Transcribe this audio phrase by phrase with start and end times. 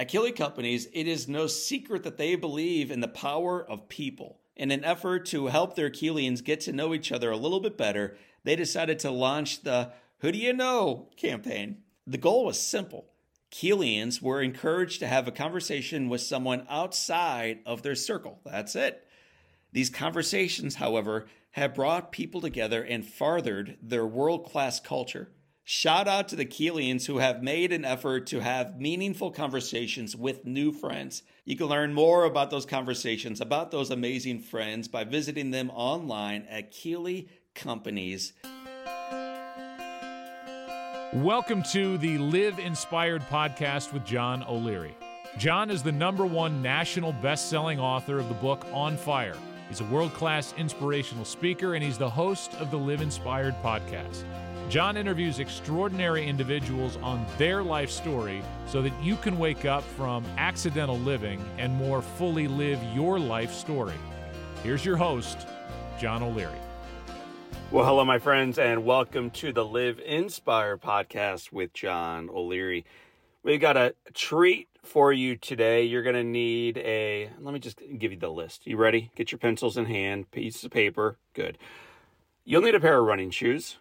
[0.00, 4.40] At Companies, it is no secret that they believe in the power of people.
[4.56, 7.76] In an effort to help their Keelians get to know each other a little bit
[7.76, 11.82] better, they decided to launch the Who Do You Know campaign.
[12.06, 13.10] The goal was simple.
[13.50, 18.40] Keelians were encouraged to have a conversation with someone outside of their circle.
[18.42, 19.06] That's it.
[19.72, 25.30] These conversations, however, have brought people together and farthered their world class culture.
[25.72, 30.44] Shout out to the Keelians who have made an effort to have meaningful conversations with
[30.44, 31.22] new friends.
[31.44, 36.44] You can learn more about those conversations, about those amazing friends, by visiting them online
[36.50, 38.32] at Keeley Companies.
[41.12, 44.96] Welcome to the Live Inspired podcast with John O'Leary.
[45.38, 49.36] John is the number one national best selling author of the book On Fire.
[49.68, 54.24] He's a world class inspirational speaker, and he's the host of the Live Inspired podcast.
[54.70, 60.24] John interviews extraordinary individuals on their life story so that you can wake up from
[60.38, 63.96] accidental living and more fully live your life story.
[64.62, 65.44] Here's your host,
[65.98, 66.54] John O'Leary.
[67.72, 72.84] Well, hello, my friends, and welcome to the Live Inspire podcast with John O'Leary.
[73.42, 75.82] We've got a treat for you today.
[75.82, 78.68] You're going to need a, let me just give you the list.
[78.68, 79.10] You ready?
[79.16, 81.16] Get your pencils in hand, pieces of paper.
[81.34, 81.58] Good.
[82.44, 83.78] You'll need a pair of running shoes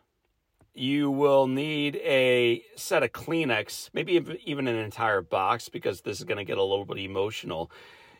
[0.73, 4.13] you will need a set of Kleenex, maybe
[4.45, 7.71] even an entire box, because this is going to get a little bit emotional.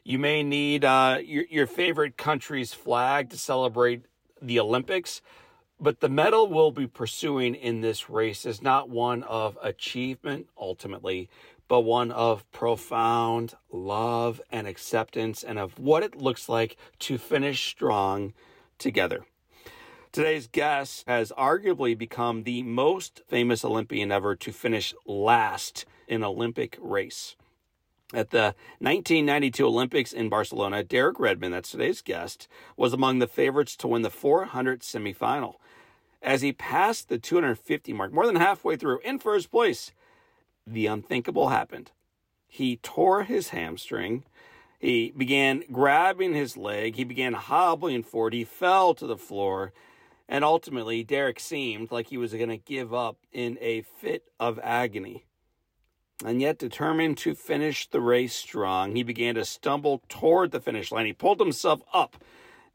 [0.04, 4.04] You may need uh, your, your favorite country's flag to celebrate
[4.42, 5.22] the Olympics,
[5.80, 11.30] but the medal we'll be pursuing in this race is not one of achievement ultimately,
[11.68, 17.70] but one of profound love and acceptance and of what it looks like to finish
[17.70, 18.34] strong
[18.78, 19.24] together.
[20.12, 26.24] Today's guest has arguably become the most famous Olympian ever to finish last in an
[26.24, 27.36] Olympic race.
[28.12, 33.76] At the 1992 Olympics in Barcelona, Derek Redmond, that's today's guest, was among the favorites
[33.78, 35.58] to win the 400 semifinal.
[36.24, 39.92] As he passed the 250 mark, more than halfway through, in first place,
[40.66, 41.92] the unthinkable happened.
[42.48, 44.24] He tore his hamstring.
[44.80, 46.96] He began grabbing his leg.
[46.96, 48.34] He began hobbling forward.
[48.34, 49.72] He fell to the floor
[50.32, 54.60] and ultimately, Derek seemed like he was going to give up in a fit of
[54.62, 55.26] agony.
[56.24, 60.92] And yet, determined to finish the race strong, he began to stumble toward the finish
[60.92, 61.08] line.
[61.08, 62.24] He pulled himself up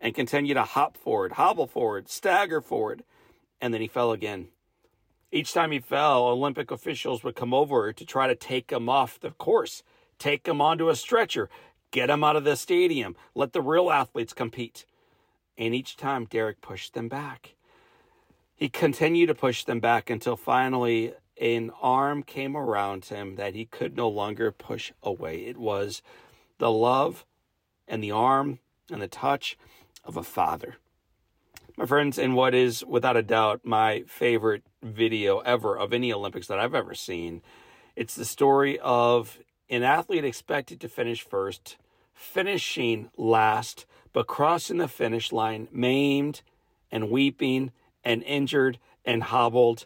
[0.01, 3.05] and continued to hop forward, hobble forward, stagger forward,
[3.61, 4.49] and then he fell again.
[5.31, 9.21] Each time he fell, Olympic officials would come over to try to take him off
[9.21, 9.85] the course,
[10.19, 11.49] take him onto a stretcher,
[11.93, 14.87] get him out of the stadium, let the real athletes compete.
[15.57, 17.55] And each time Derek pushed them back.
[18.57, 23.65] He continued to push them back until finally an arm came around him that he
[23.65, 25.47] could no longer push away.
[25.47, 26.03] It was
[26.59, 27.25] the love
[27.89, 28.61] and the arm
[28.91, 29.57] and the touch
[30.05, 30.77] of a father.
[31.77, 36.47] My friends, in what is without a doubt my favorite video ever of any Olympics
[36.47, 37.43] that I've ever seen,
[37.97, 41.77] it's the story of an athlete expected to finish first,
[42.13, 46.41] finishing last, but crossing the finish line maimed
[46.91, 49.85] and weeping and injured and hobbled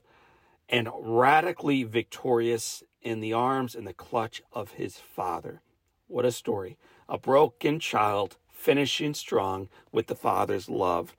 [0.69, 5.63] and radically victorious in the arms and the clutch of his father.
[6.07, 6.77] What a story.
[7.09, 11.17] A broken child finishing strong with the father's love.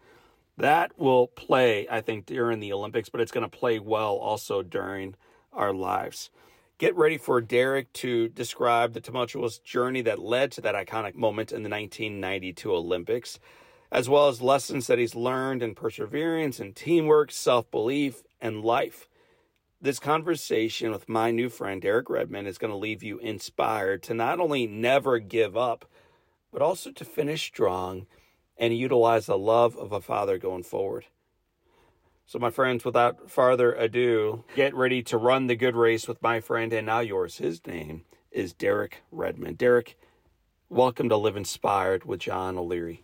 [0.56, 4.62] That will play, I think, during the Olympics, but it's going to play well also
[4.62, 5.16] during
[5.52, 6.30] our lives.
[6.80, 11.52] Get ready for Derek to describe the tumultuous journey that led to that iconic moment
[11.52, 13.38] in the 1992 Olympics,
[13.92, 19.10] as well as lessons that he's learned in perseverance and teamwork, self belief, and life.
[19.82, 24.14] This conversation with my new friend Derek Redmond is going to leave you inspired to
[24.14, 25.84] not only never give up,
[26.50, 28.08] but also to finish strong
[28.56, 31.08] and utilize the love of a father going forward.
[32.30, 36.42] So, my friends, without further ado, get ready to run the good race with my
[36.42, 37.38] friend and now yours.
[37.38, 39.58] His name is Derek Redmond.
[39.58, 39.98] Derek,
[40.70, 43.04] welcome to Live Inspired with John O'Leary.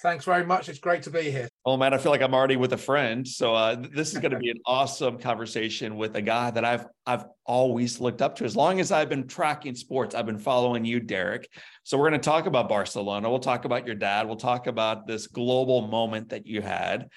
[0.00, 0.68] Thanks very much.
[0.68, 1.48] It's great to be here.
[1.64, 3.26] Oh man, I feel like I'm already with a friend.
[3.26, 6.86] So uh, this is going to be an awesome conversation with a guy that I've
[7.04, 8.44] I've always looked up to.
[8.44, 11.48] As long as I've been tracking sports, I've been following you, Derek.
[11.82, 13.28] So we're going to talk about Barcelona.
[13.28, 14.28] We'll talk about your dad.
[14.28, 17.08] We'll talk about this global moment that you had.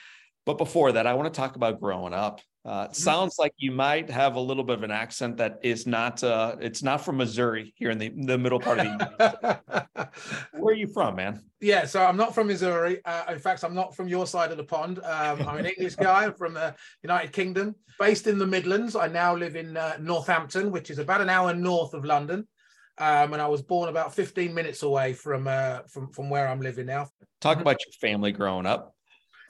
[0.45, 2.42] But before that, I want to talk about growing up.
[2.66, 2.94] Uh, mm-hmm.
[2.94, 6.24] Sounds like you might have a little bit of an accent that is not.
[6.24, 9.60] Uh, it's not from Missouri here in the, the middle part of the.
[10.54, 11.42] Where are you from, man?
[11.60, 13.04] Yeah, so I'm not from Missouri.
[13.04, 15.00] Uh, in fact, I'm not from your side of the pond.
[15.00, 16.74] Um, I'm an English guy from the
[17.04, 18.96] United Kingdom, based in the Midlands.
[18.96, 22.48] I now live in uh, Northampton, which is about an hour north of London.
[22.98, 26.62] Um, and I was born about 15 minutes away from uh, from from where I'm
[26.62, 27.10] living now.
[27.42, 28.96] Talk about your family growing up.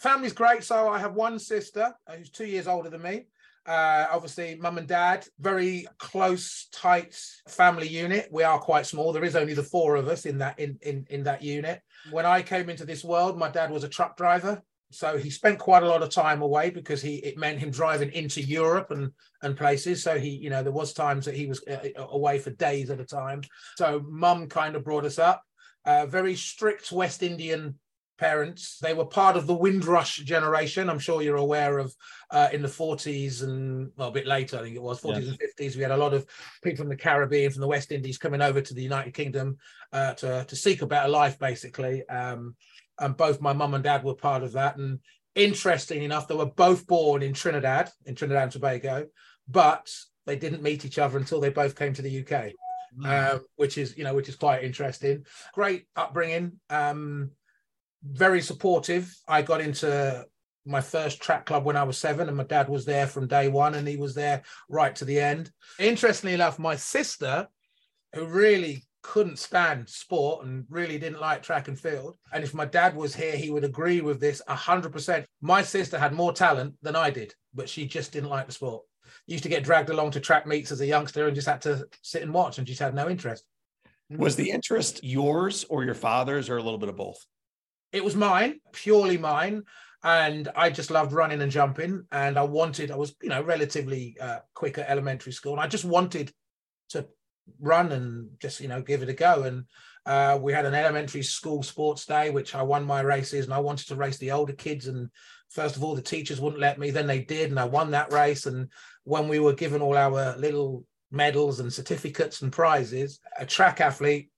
[0.04, 0.66] Family's great.
[0.66, 3.28] So I have one sister uh, who's two years older than me.
[3.66, 7.18] Uh, obviously, mum and dad, very close, tight
[7.48, 8.28] family unit.
[8.30, 9.14] We are quite small.
[9.14, 11.82] There is only the four of us in that in in in that unit.
[12.12, 14.62] When I came into this world, my dad was a truck driver,
[14.92, 18.12] so he spent quite a lot of time away because he it meant him driving
[18.12, 19.10] into Europe and
[19.42, 20.04] and places.
[20.04, 22.90] So he, you know, there was times that he was uh, uh away for days
[22.90, 23.42] at a time.
[23.78, 25.42] So mum kind of brought us up.
[25.86, 27.80] Uh, very strict West Indian
[28.24, 28.78] parents.
[28.81, 30.90] They were part of the Windrush generation.
[30.90, 31.94] I'm sure you're aware of
[32.31, 35.38] uh, in the 40s and well, a bit later, I think it was 40s and
[35.38, 35.75] 50s.
[35.75, 36.25] We had a lot of
[36.64, 39.58] people from the Caribbean, from the West Indies, coming over to the United Kingdom
[39.92, 42.08] uh, to to seek a better life, basically.
[42.08, 42.56] Um,
[42.98, 44.78] and both my mum and dad were part of that.
[44.78, 45.00] And
[45.36, 49.08] interesting enough, they were both born in Trinidad, in Trinidad and Tobago,
[49.50, 49.92] but
[50.25, 52.54] they didn't meet each other until they both came to the UK.
[52.98, 53.34] Mm.
[53.34, 55.25] Um, which is you know which is quite interesting
[55.56, 57.31] great upbringing um,
[58.04, 59.14] very supportive.
[59.28, 60.26] I got into
[60.66, 63.50] my first track club when I was seven, and my dad was there from day
[63.50, 65.52] one, and he was there right to the end.
[65.80, 67.48] Interestingly enough, my sister,
[68.14, 72.66] who really couldn't stand sport and really didn't like track and field, and if my
[72.66, 75.26] dad was here, he would agree with this 100%.
[75.42, 78.84] My sister had more talent than I did, but she just didn't like the sport.
[79.28, 81.86] Used to get dragged along to track meets as a youngster and just had to
[82.02, 83.44] sit and watch and just had no interest.
[84.10, 87.26] Was the interest yours or your father's or a little bit of both?
[87.94, 89.63] It was mine, purely mine.
[90.04, 92.06] And I just loved running and jumping.
[92.12, 95.54] And I wanted, I was, you know, relatively uh, quick at elementary school.
[95.54, 96.34] And I just wanted
[96.90, 97.07] to
[97.62, 99.44] run and just, you know, give it a go.
[99.44, 99.63] And
[100.06, 103.45] uh, we had an elementary school sports day, which I won my races.
[103.45, 104.88] And I wanted to race the older kids.
[104.88, 105.10] And
[105.50, 106.92] first of all, the teachers wouldn't let me.
[106.92, 107.51] Then they did.
[107.51, 108.46] And I won that race.
[108.46, 108.68] And
[109.06, 114.31] when we were given all our little medals and certificates and prizes, a track athlete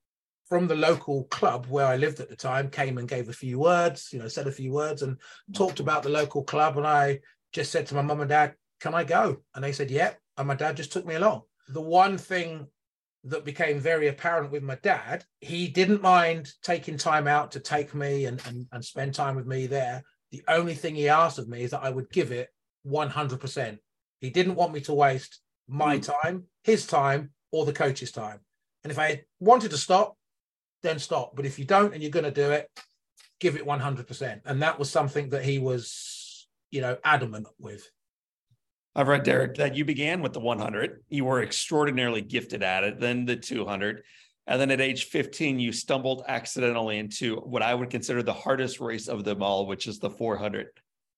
[0.48, 3.60] from the local club where I lived at the time came and gave a few
[3.60, 5.18] words, you know, said a few words and
[5.54, 6.78] talked about the local club.
[6.78, 7.20] And I
[7.52, 9.38] just said to my mum and dad, Can I go?
[9.56, 10.14] And they said, Yeah.
[10.38, 11.44] And my dad just took me along.
[11.70, 12.68] The one thing
[13.24, 17.96] that became very apparent with my dad, he didn't mind taking time out to take
[17.96, 20.04] me and, and, and spend time with me there.
[20.32, 22.50] The only thing he asked of me is that I would give it
[22.86, 23.80] 100%.
[24.20, 26.02] He didn't want me to waste my hmm.
[26.02, 28.42] time, his time, or the coach's time.
[28.84, 30.16] And if I wanted to stop,
[30.84, 31.36] then stop.
[31.36, 32.70] But if you don't and you're going to do it,
[33.40, 34.42] give it 100%.
[34.46, 37.90] And that was something that he was, you know, adamant with.
[38.96, 41.04] I've read, Derek, that you began with the 100.
[41.10, 44.04] You were extraordinarily gifted at it, then the 200.
[44.48, 48.80] And then at age 15, you stumbled accidentally into what I would consider the hardest
[48.80, 50.68] race of them all, which is the 400.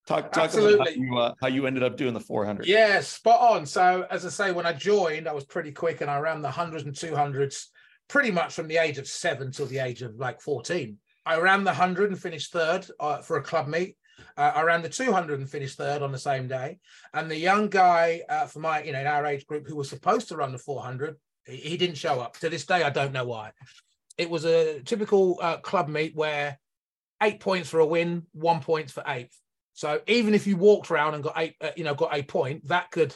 [0.08, 0.76] Talk, talk Absolutely.
[0.76, 2.66] about how you, uh, how you ended up doing the 400.
[2.66, 3.66] Yeah, spot on.
[3.66, 6.50] So, as I say, when I joined, I was pretty quick and I ran the
[6.50, 7.66] 100s and 200s
[8.08, 10.98] pretty much from the age of seven till the age of like 14.
[11.26, 13.98] I ran the 100 and finished third uh, for a club meet.
[14.38, 16.80] Uh, I ran the 200 and finished third on the same day.
[17.14, 19.90] And the young guy uh, for my, you know, in our age group who was
[19.90, 22.38] supposed to run the 400, he, he didn't show up.
[22.40, 23.52] To this day, I don't know why.
[24.18, 26.58] It was a typical uh, club meet where
[27.22, 29.38] eight points for a win, one point for eighth.
[29.74, 32.68] So even if you walked around and got eight, uh, you know, got a point,
[32.68, 33.14] that could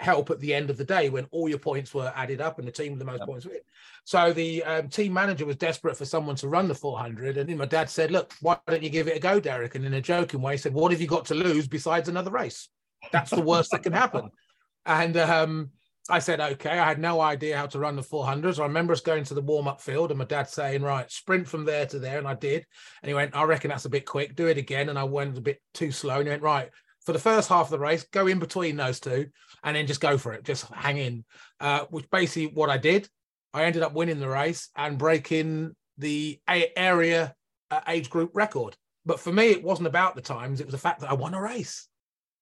[0.00, 2.66] help at the end of the day when all your points were added up and
[2.66, 3.58] the team with the most points win.
[4.04, 7.36] So the um, team manager was desperate for someone to run the 400.
[7.36, 9.74] And then my dad said, Look, why don't you give it a go, Derek?
[9.74, 12.30] And in a joking way, he said, What have you got to lose besides another
[12.30, 12.68] race?
[13.12, 14.30] That's the worst that can happen.
[14.86, 15.70] And um,
[16.08, 16.70] I said, Okay.
[16.70, 18.58] I had no idea how to run the 400s.
[18.58, 21.46] I remember us going to the warm up field and my dad saying, Right, sprint
[21.46, 22.16] from there to there.
[22.16, 22.64] And I did.
[23.02, 24.34] And he went, I reckon that's a bit quick.
[24.34, 24.88] Do it again.
[24.88, 26.16] And I went a bit too slow.
[26.16, 26.70] And he went, Right,
[27.04, 29.28] for the first half of the race, go in between those two
[29.64, 31.24] and then just go for it, just hang in.
[31.60, 33.08] Uh, which basically what I did.
[33.52, 37.34] I ended up winning the race and breaking the area
[37.70, 38.76] uh, age group record.
[39.04, 41.34] But for me, it wasn't about the times; it was the fact that I won
[41.34, 41.88] a race.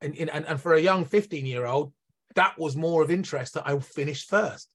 [0.01, 1.93] And and, and for a young 15 year old,
[2.35, 4.69] that was more of interest that I finished first.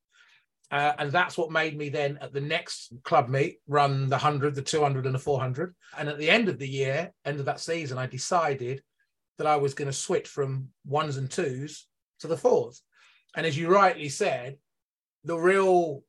[0.72, 4.56] Uh, and that's what made me then at the next club meet run the 100,
[4.56, 5.76] the 200, and the 400.
[5.98, 8.82] And at the end of the year, end of that season, I decided
[9.38, 11.88] that I was going to switch from ones and twos
[12.20, 12.82] to the fours.
[13.36, 14.58] And as you rightly said,
[15.24, 16.04] the real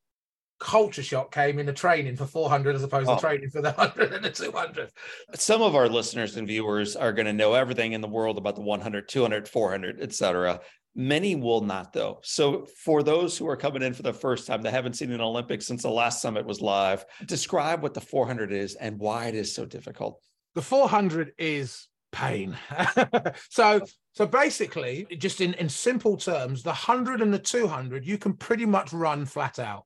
[0.61, 3.17] culture shock came in the training for 400 as opposed oh.
[3.17, 4.91] to training for the 100 and the 200.
[5.35, 8.55] Some of our listeners and viewers are going to know everything in the world about
[8.55, 10.61] the 100, 200, 400, etc.
[10.95, 12.21] Many will not, though.
[12.23, 15.21] So, for those who are coming in for the first time they haven't seen an
[15.21, 19.35] Olympics since the last summit was live, describe what the 400 is and why it
[19.35, 20.21] is so difficult.
[20.55, 22.57] The 400 is pain.
[23.51, 23.81] so
[24.13, 28.65] so basically, just in, in simple terms, the 100 and the 200, you can pretty
[28.65, 29.85] much run flat out.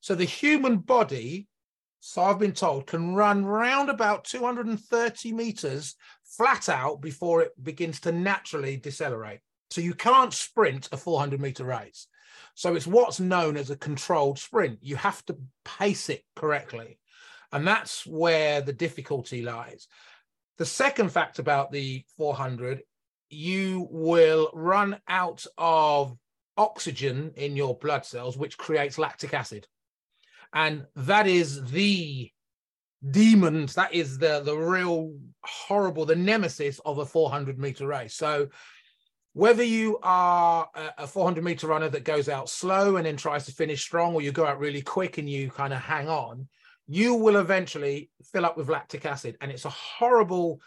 [0.00, 1.46] So the human body,
[2.00, 8.00] so I've been told, can run round about 230 meters flat out before it begins
[8.00, 9.38] to naturally decelerate.
[9.70, 12.08] So you can't sprint a 400 meter race.
[12.54, 14.80] So it's what's known as a controlled sprint.
[14.82, 16.98] You have to pace it correctly.
[17.52, 19.86] And that's where the difficulty lies.
[20.62, 22.84] The second fact about the 400,
[23.30, 26.16] you will run out of
[26.56, 29.66] oxygen in your blood cells, which creates lactic acid.
[30.52, 32.30] And that is the
[33.10, 38.14] demons, that is the, the real horrible, the nemesis of a 400 meter race.
[38.14, 38.46] So
[39.32, 43.52] whether you are a 400 meter runner that goes out slow and then tries to
[43.52, 46.46] finish strong, or you go out really quick and you kind of hang on,
[46.92, 49.38] you will eventually fill up with lactic acid.
[49.40, 50.60] And it's a horrible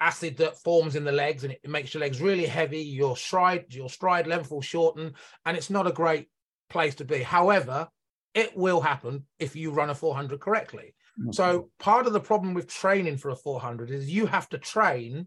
[0.00, 2.80] acid that forms in the legs and it makes your legs really heavy.
[2.80, 5.12] Your stride, your stride length will shorten,
[5.44, 6.28] and it's not a great
[6.70, 7.22] place to be.
[7.22, 7.88] However,
[8.32, 10.94] it will happen if you run a 400 correctly.
[11.20, 11.32] Mm-hmm.
[11.32, 15.26] So part of the problem with training for a 400 is you have to train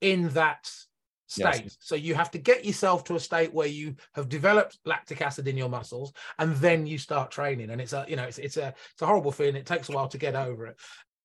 [0.00, 0.70] in that
[1.28, 1.62] state.
[1.62, 1.76] Yes.
[1.80, 5.46] So you have to get yourself to a state where you have developed lactic acid
[5.46, 7.70] in your muscles, and then you start training.
[7.70, 9.56] And it's a you know it's it's a it's a horrible feeling.
[9.56, 10.76] It takes a while to get over it.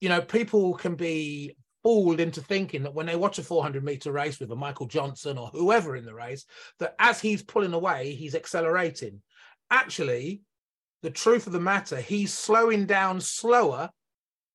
[0.02, 4.12] You know, people can be fooled into thinking that when they watch a 400 meter
[4.12, 6.46] race with a Michael Johnson or whoever in the race,
[6.80, 9.22] that as he's pulling away, he's accelerating.
[9.72, 10.42] Actually,
[11.02, 13.90] the truth of the matter, he's slowing down slower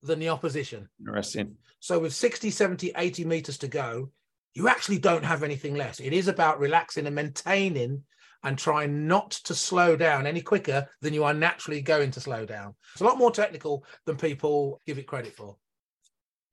[0.01, 0.89] than the opposition.
[0.99, 1.55] Interesting.
[1.79, 4.11] So with 60, 70, 80 meters to go,
[4.53, 5.99] you actually don't have anything less.
[5.99, 8.03] It is about relaxing and maintaining
[8.43, 12.45] and trying not to slow down any quicker than you are naturally going to slow
[12.45, 12.73] down.
[12.93, 15.57] It's a lot more technical than people give it credit for.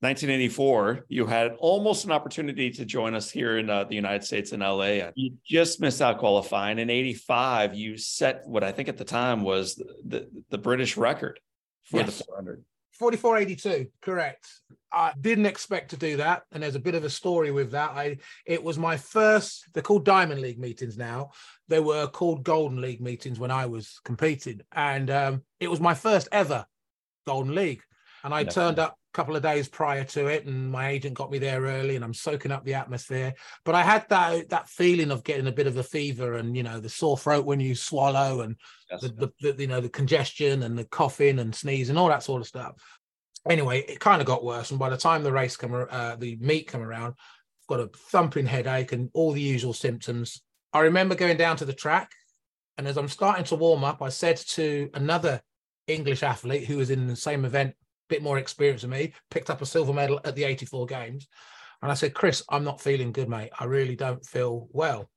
[0.01, 4.51] 1984, you had almost an opportunity to join us here in uh, the United States
[4.51, 5.09] in LA.
[5.15, 6.77] You just missed out qualifying.
[6.77, 10.97] In 85, you set what I think at the time was the, the, the British
[10.97, 11.39] record
[11.83, 12.19] for yes.
[12.19, 12.63] the 400.
[12.91, 14.47] 4482 correct
[14.91, 17.91] i didn't expect to do that and there's a bit of a story with that.
[17.91, 21.31] I it was my first they're called diamond league meetings now.
[21.67, 25.93] They were called golden league meetings when i was competing and um, it was my
[25.93, 26.65] first ever
[27.25, 27.81] golden league
[28.23, 31.31] and i turned up a couple of days prior to it and my agent got
[31.31, 33.33] me there early and i'm soaking up the atmosphere.
[33.65, 36.63] But i had that that feeling of getting a bit of a fever and you
[36.63, 38.55] know the sore throat when you swallow and
[38.89, 42.23] yes, the, the, the, you know the congestion and the coughing and sneezing all that
[42.23, 42.75] sort of stuff
[43.49, 46.37] anyway it kind of got worse and by the time the race come uh, the
[46.39, 47.13] meet come around
[47.67, 50.41] got a thumping headache and all the usual symptoms
[50.73, 52.11] i remember going down to the track
[52.77, 55.41] and as i'm starting to warm up i said to another
[55.87, 57.73] english athlete who was in the same event
[58.09, 61.27] a bit more experience than me, picked up a silver medal at the 84 games.
[61.81, 63.51] And I said, Chris, I'm not feeling good, mate.
[63.59, 65.09] I really don't feel well.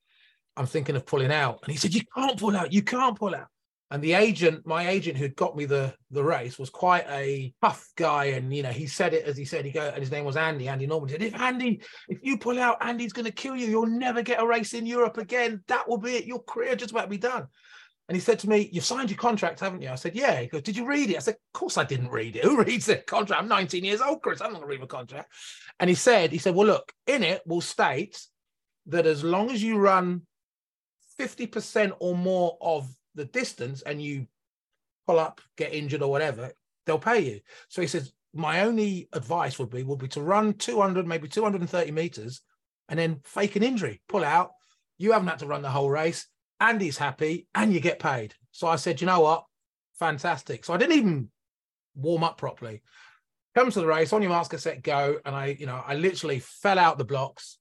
[0.56, 1.60] I'm thinking of pulling out.
[1.62, 2.72] And he said, You can't pull out.
[2.72, 3.48] You can't pull out.
[3.92, 7.88] And the agent, my agent who'd got me the, the race, was quite a tough
[7.96, 8.26] guy.
[8.26, 10.36] And, you know, he said it as he said, he go, and his name was
[10.36, 11.08] Andy, Andy Norman.
[11.08, 13.66] Said, If Andy, if you pull out, Andy's going to kill you.
[13.66, 15.64] You'll never get a race in Europe again.
[15.66, 16.24] That will be it.
[16.24, 17.48] Your career just about to be done.
[18.08, 19.88] And he said to me, You've signed your contract, haven't you?
[19.88, 20.40] I said, Yeah.
[20.40, 21.16] He goes, Did you read it?
[21.16, 22.44] I said, Of course I didn't read it.
[22.44, 23.42] Who reads a contract?
[23.42, 24.40] I'm 19 years old, Chris.
[24.40, 25.32] I'm not going to read my contract.
[25.80, 28.20] And he said, He said, Well, look, in it will state
[28.86, 30.22] that as long as you run
[31.18, 34.26] 50% or more of the distance and you
[35.06, 36.52] pull up, get injured or whatever,
[36.86, 37.40] they'll pay you.
[37.68, 41.90] So he says, My only advice would be would be to run 200, maybe 230
[41.90, 42.40] meters
[42.88, 44.52] and then fake an injury, pull out.
[44.98, 46.26] You haven't had to run the whole race
[46.60, 48.34] Andy's happy, and you get paid.
[48.52, 49.44] So I said, you know what?
[49.98, 50.64] Fantastic.
[50.64, 51.30] So I didn't even
[51.94, 52.82] warm up properly.
[53.54, 55.18] Comes to the race, on your mask, set, go.
[55.24, 57.58] And I, you know, I literally fell out the blocks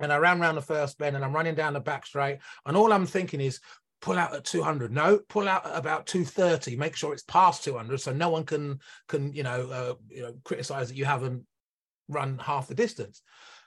[0.00, 2.38] and I ran around the first bend and I'm running down the back straight.
[2.66, 3.60] And all I'm thinking is,
[4.02, 8.00] pull out at 200 no pull out at about 230 make sure it's past 200
[8.00, 8.78] so no one can
[9.08, 11.46] can you know uh, you know criticize that you haven't
[12.08, 13.22] run half the distance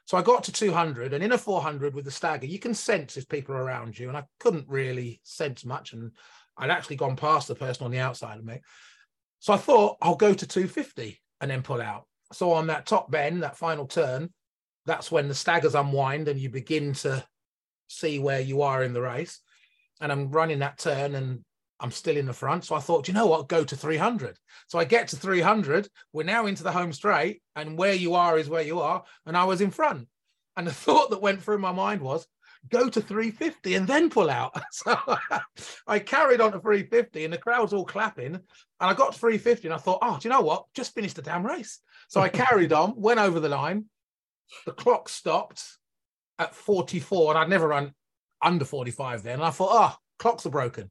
[0.06, 3.18] so I got to 200, and in a 400 with the stagger, you can sense
[3.18, 4.08] if people are around you.
[4.08, 5.94] And I couldn't really sense much.
[5.94, 6.12] And
[6.58, 8.62] I'd actually gone past the person on the outside of me.
[9.40, 12.06] So I thought I'll go to 250 and then pull out.
[12.34, 14.32] So on that top bend, that final turn,
[14.86, 17.26] that's when the staggers unwind and you begin to
[17.88, 19.42] see where you are in the race.
[20.02, 21.44] And I'm running that turn and
[21.80, 22.66] I'm still in the front.
[22.66, 24.38] So I thought, you know what, go to 300.
[24.68, 25.90] So I get to 300.
[26.14, 29.04] We're now into the home straight, and where you are is where you are.
[29.26, 30.08] And I was in front.
[30.58, 32.28] And the thought that went through my mind was,
[32.72, 34.60] go to 350 and then pull out.
[34.72, 34.98] So
[35.88, 38.36] I carried on to 350 and the crowd's all clapping.
[38.36, 38.42] And
[38.80, 40.66] I got to 350 and I thought, oh, do you know what?
[40.74, 41.80] Just finished the damn race.
[42.08, 43.86] So I carried on, went over the line.
[44.66, 45.64] The clock stopped
[46.40, 47.94] at 44 and I'd never run
[48.46, 49.34] under 45 then.
[49.36, 50.90] And I thought, oh, clocks are broken.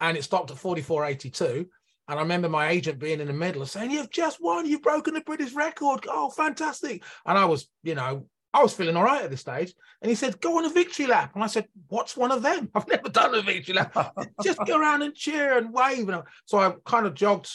[0.00, 1.66] and it stopped at 44.82.
[2.08, 4.82] And I remember my agent being in the middle and saying, You've just won, you've
[4.82, 6.06] broken the British record.
[6.08, 7.04] Oh, fantastic.
[7.24, 9.72] And I was, you know, I was feeling all right at this stage.
[10.02, 11.32] And he said, Go on a victory lap.
[11.34, 12.68] And I said, What's one of them?
[12.74, 13.94] I've never done a victory lap.
[14.42, 16.08] just go around and cheer and wave.
[16.08, 17.48] And so I kind of jogged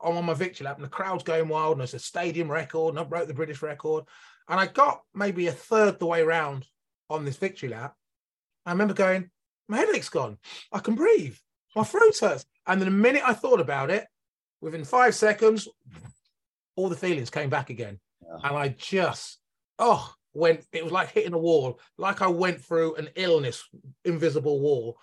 [0.00, 1.72] on my victory lap, and the crowd's going wild.
[1.72, 4.04] And it's a stadium record, and I broke the British record.
[4.48, 6.64] And I got maybe a third the way around
[7.08, 7.94] on this victory lap.
[8.66, 9.30] I remember going,
[9.68, 10.38] My headache's gone.
[10.72, 11.36] I can breathe.
[11.76, 12.44] My throat hurts.
[12.66, 14.06] And then the minute I thought about it,
[14.60, 15.68] within five seconds,
[16.76, 17.98] all the feelings came back again.
[18.22, 18.48] Yeah.
[18.48, 19.38] And I just,
[19.78, 23.68] oh, went, it was like hitting a wall, like I went through an illness,
[24.04, 24.98] invisible wall.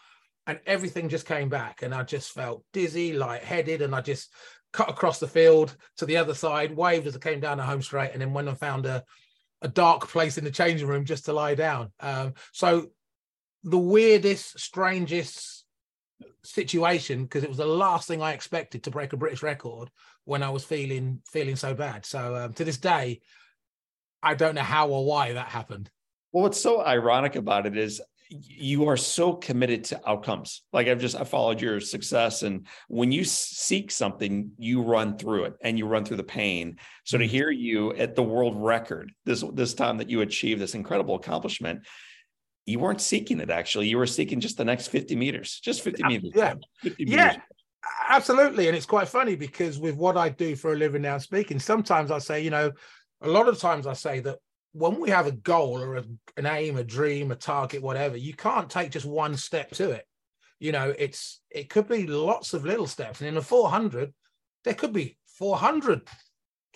[0.46, 1.82] And everything just came back.
[1.82, 3.82] And I just felt dizzy, lightheaded.
[3.82, 4.32] And I just
[4.72, 7.82] cut across the field to the other side, waved as I came down the home
[7.82, 8.12] straight.
[8.14, 9.04] And then when I found a,
[9.62, 11.92] a dark place in the changing room just to lie down.
[12.00, 12.88] Um, so
[13.70, 15.58] the weirdest, strangest,
[16.44, 19.90] situation because it was the last thing I expected to break a British record
[20.26, 22.06] when I was feeling feeling so bad.
[22.06, 23.22] So um, to this day,
[24.24, 25.90] I don't know how or why that happened.
[26.32, 30.64] Well, what's so ironic about it is you are so committed to outcomes.
[30.74, 35.46] Like I've just I followed your success, and when you seek something, you run through
[35.46, 36.78] it and you run through the pain.
[37.06, 37.32] So to mm-hmm.
[37.32, 41.86] hear you at the world record this this time that you achieved this incredible accomplishment,
[42.68, 43.88] you weren't seeking it actually.
[43.88, 46.32] You were seeking just the next 50 meters, just 50 meters.
[46.36, 46.56] Yeah.
[46.84, 47.28] 50 yeah.
[47.28, 47.42] Meters.
[48.10, 48.68] Absolutely.
[48.68, 52.12] And it's quite funny because with what I do for a living now speaking, sometimes
[52.12, 52.72] I say, you know,
[53.22, 54.38] a lot of times I say that
[54.74, 56.04] when we have a goal or a,
[56.36, 60.06] an aim, a dream, a target, whatever, you can't take just one step to it.
[60.60, 63.22] You know, it's it could be lots of little steps.
[63.22, 64.14] And in a 400,
[64.66, 66.02] there could be 400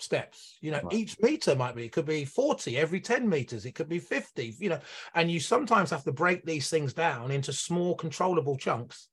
[0.02, 0.56] steps.
[0.60, 0.92] You know right.
[0.92, 4.56] each meter might be it could be 40 every 10 meters it could be 50
[4.58, 4.80] you know
[5.14, 9.08] and you sometimes have to break these things down into small controllable chunks.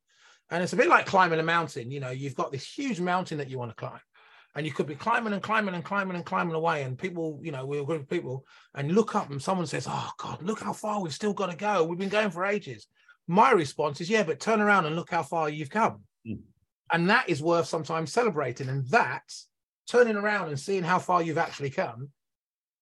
[0.51, 3.37] And it's a bit like climbing a mountain you know you've got this huge mountain
[3.37, 3.99] that you want to climb
[4.55, 7.51] and you could be climbing and climbing and climbing and climbing away and people you
[7.51, 10.59] know we're a group of people and look up and someone says oh god look
[10.59, 11.83] how far we've still got to go.
[11.83, 12.87] We've been going for ages.
[13.27, 16.03] My response is yeah but turn around and look how far you've come.
[16.27, 16.39] Mm.
[16.91, 19.23] and that is worth sometimes celebrating and that
[19.89, 22.09] turning around and seeing how far you've actually come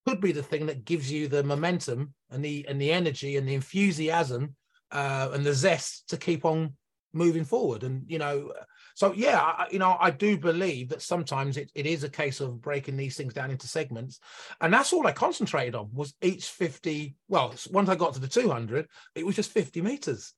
[0.05, 3.47] could be the thing that gives you the momentum and the and the energy and
[3.47, 4.55] the enthusiasm
[4.91, 6.73] uh, and the zest to keep on
[7.13, 7.83] moving forward.
[7.83, 8.53] And you know,
[8.95, 12.39] so yeah, I, you know, I do believe that sometimes it, it is a case
[12.39, 14.19] of breaking these things down into segments,
[14.61, 17.15] and that's all I concentrated on was each fifty.
[17.27, 20.33] Well, once I got to the two hundred, it was just fifty meters,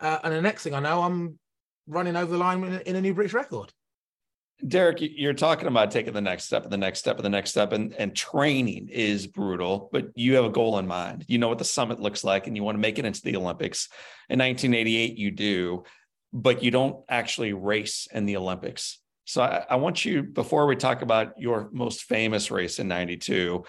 [0.00, 1.38] uh, and the next thing I know, I'm
[1.86, 3.72] running over the line in, in a new British record.
[4.66, 7.50] Derek, you're talking about taking the next step and the next step and the next
[7.50, 11.24] step, and, and training is brutal, but you have a goal in mind.
[11.28, 13.36] You know what the summit looks like, and you want to make it into the
[13.36, 13.88] Olympics.
[14.28, 15.84] In 1988, you do,
[16.32, 18.98] but you don't actually race in the Olympics.
[19.26, 23.62] So I, I want you, before we talk about your most famous race in 92,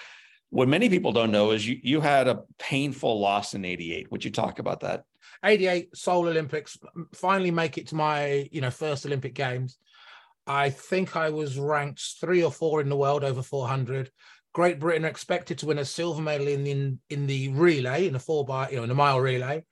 [0.50, 4.12] what many people don't know is you, you had a painful loss in 88.
[4.12, 5.04] Would you talk about that?
[5.44, 6.80] 88 Seoul Olympics,
[7.14, 9.78] finally make it to my, you know, first Olympic Games
[10.50, 14.10] I think I was ranked three or four in the world over 400.
[14.52, 18.20] Great Britain expected to win a silver medal in, in, in the relay, in the
[18.20, 19.64] four by, you know, in the mile relay.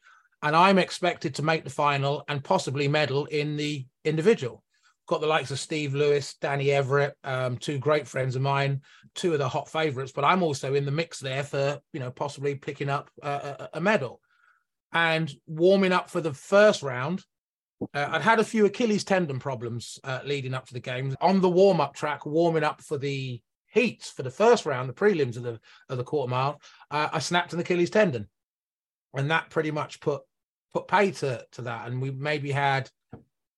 [0.44, 4.64] And I'm expected to make the final and possibly medal in the individual.
[5.08, 8.82] Got the likes of Steve Lewis, Danny Everett, um, two great friends of mine,
[9.16, 10.12] two of the hot favourites.
[10.12, 13.82] But I'm also in the mix there for, you know, possibly picking up a, a
[13.82, 14.22] medal.
[14.94, 17.26] And warming up for the first round,
[17.82, 21.16] uh, I'd had a few Achilles tendon problems uh, leading up to the games.
[21.22, 24.94] On the warm up track, warming up for the heats for the first round, the
[24.94, 25.60] prelims of the
[25.90, 28.28] of the quarter mile, uh, I snapped an Achilles tendon,
[29.14, 30.22] and that pretty much put
[30.74, 31.88] put pay to to that.
[31.88, 32.90] And we maybe had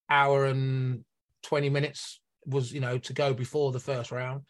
[0.09, 1.03] hour and
[1.43, 4.43] twenty minutes was you know to go before the first round.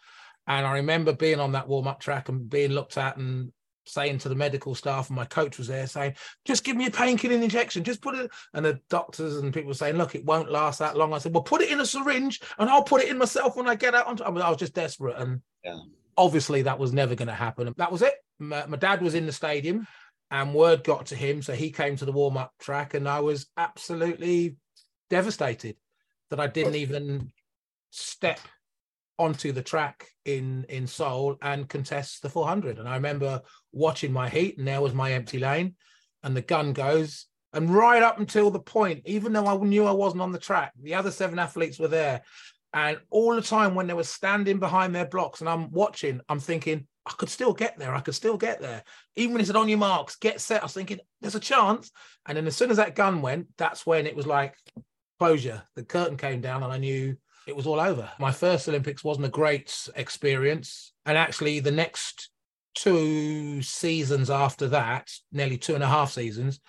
[0.47, 3.51] And I remember being on that warm up track and being looked at and
[3.89, 6.91] saying to the medical staff, and my coach was there saying, just give me a
[6.91, 8.31] painkilling injection, just put it.
[8.53, 11.13] And the doctors and people were saying, look, it won't last that long.
[11.13, 13.67] I said, well, put it in a syringe and I'll put it in myself when
[13.67, 14.21] I get out.
[14.21, 15.17] On I was just desperate.
[15.17, 15.79] And yeah.
[16.17, 17.73] obviously that was never going to happen.
[17.77, 18.13] That was it.
[18.39, 19.87] My, my dad was in the stadium
[20.31, 21.41] and word got to him.
[21.41, 24.57] So he came to the warm up track and I was absolutely
[25.09, 25.75] devastated
[26.29, 27.31] that I didn't even
[27.89, 28.39] step
[29.19, 32.79] onto the track in in Seoul and contest the 400.
[32.79, 35.75] And I remember watching my heat, and there was my empty lane,
[36.23, 39.91] and the gun goes, and right up until the point, even though I knew I
[39.91, 42.21] wasn't on the track, the other seven athletes were there,
[42.73, 46.39] and all the time when they were standing behind their blocks, and I'm watching, I'm
[46.39, 46.87] thinking.
[47.05, 47.95] I could still get there.
[47.95, 48.83] I could still get there.
[49.15, 50.61] Even when it said on your marks, get set.
[50.61, 51.89] I was thinking, there's a chance.
[52.27, 54.53] And then as soon as that gun went, that's when it was like,
[55.17, 55.63] closure.
[55.75, 58.09] The curtain came down, and I knew it was all over.
[58.19, 60.93] My first Olympics wasn't a great experience.
[61.05, 62.29] And actually, the next
[62.75, 66.59] two seasons after that, nearly two and a half seasons,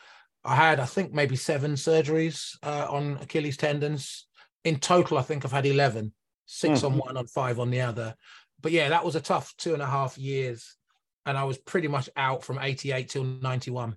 [0.44, 4.26] I had, I think, maybe seven surgeries uh, on Achilles tendons.
[4.64, 6.12] In total, I think I've had 11,
[6.46, 6.84] six mm.
[6.84, 8.14] on one, on five on the other.
[8.60, 10.76] But yeah, that was a tough two and a half years.
[11.26, 13.96] And I was pretty much out from 88 till 91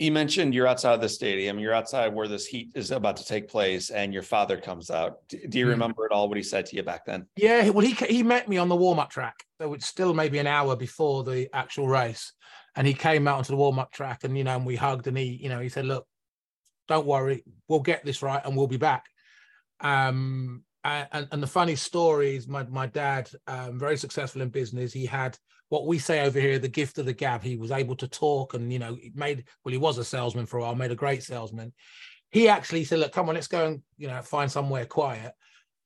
[0.00, 3.24] you mentioned you're outside of the stadium you're outside where this heat is about to
[3.24, 5.18] take place and your father comes out.
[5.28, 5.70] Do you mm.
[5.70, 7.26] remember at all what he said to you back then?
[7.36, 9.44] Yeah well he he met me on the warm-up track.
[9.60, 12.32] So it's still maybe an hour before the actual race.
[12.76, 15.18] And he came out onto the warm-up track and you know and we hugged and
[15.18, 16.06] he you know he said look
[16.88, 19.04] don't worry we'll get this right and we'll be back.
[19.80, 24.92] Um and, and the funny story is my, my dad um, very successful in business
[24.92, 25.36] he had
[25.70, 27.42] what we say over here, the gift of the gab.
[27.42, 30.58] He was able to talk and, you know, made, well, he was a salesman for
[30.58, 31.72] a while, made a great salesman.
[32.32, 35.32] He actually said, look, come on, let's go and, you know, find somewhere quiet.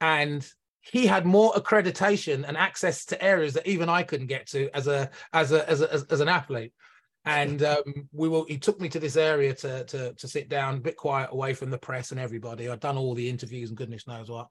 [0.00, 0.46] And
[0.80, 4.86] he had more accreditation and access to areas that even I couldn't get to as
[4.86, 6.72] a, as a, as, a, as, as an athlete.
[7.26, 10.76] And um, we will, he took me to this area to, to, to sit down
[10.76, 12.68] a bit quiet away from the press and everybody.
[12.68, 14.48] I'd done all the interviews and goodness knows what.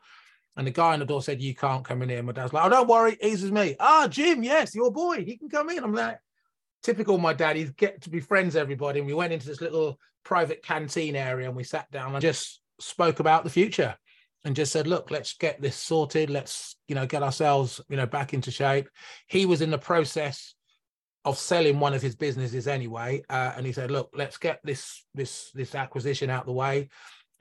[0.56, 2.22] And the guy on the door said, You can't come in here.
[2.24, 3.76] My dad's like, Oh, don't worry, eases me.
[3.80, 5.24] Ah, Jim, yes, your boy.
[5.24, 5.84] He can come in.
[5.84, 6.20] I'm like,
[6.84, 7.56] typical my dad.
[7.56, 9.00] He'd get to be friends everybody.
[9.00, 12.62] And we went into this little private canteen area and we sat down and just
[12.80, 13.96] spoke about the future
[14.46, 16.30] and just said, look, let's get this sorted.
[16.30, 18.89] Let's, you know, get ourselves, you know, back into shape.
[19.28, 20.54] He was in the process
[21.26, 23.24] of selling one of his businesses anyway.
[23.30, 26.89] Uh, and he said, look, let's get this, this, this acquisition out the way.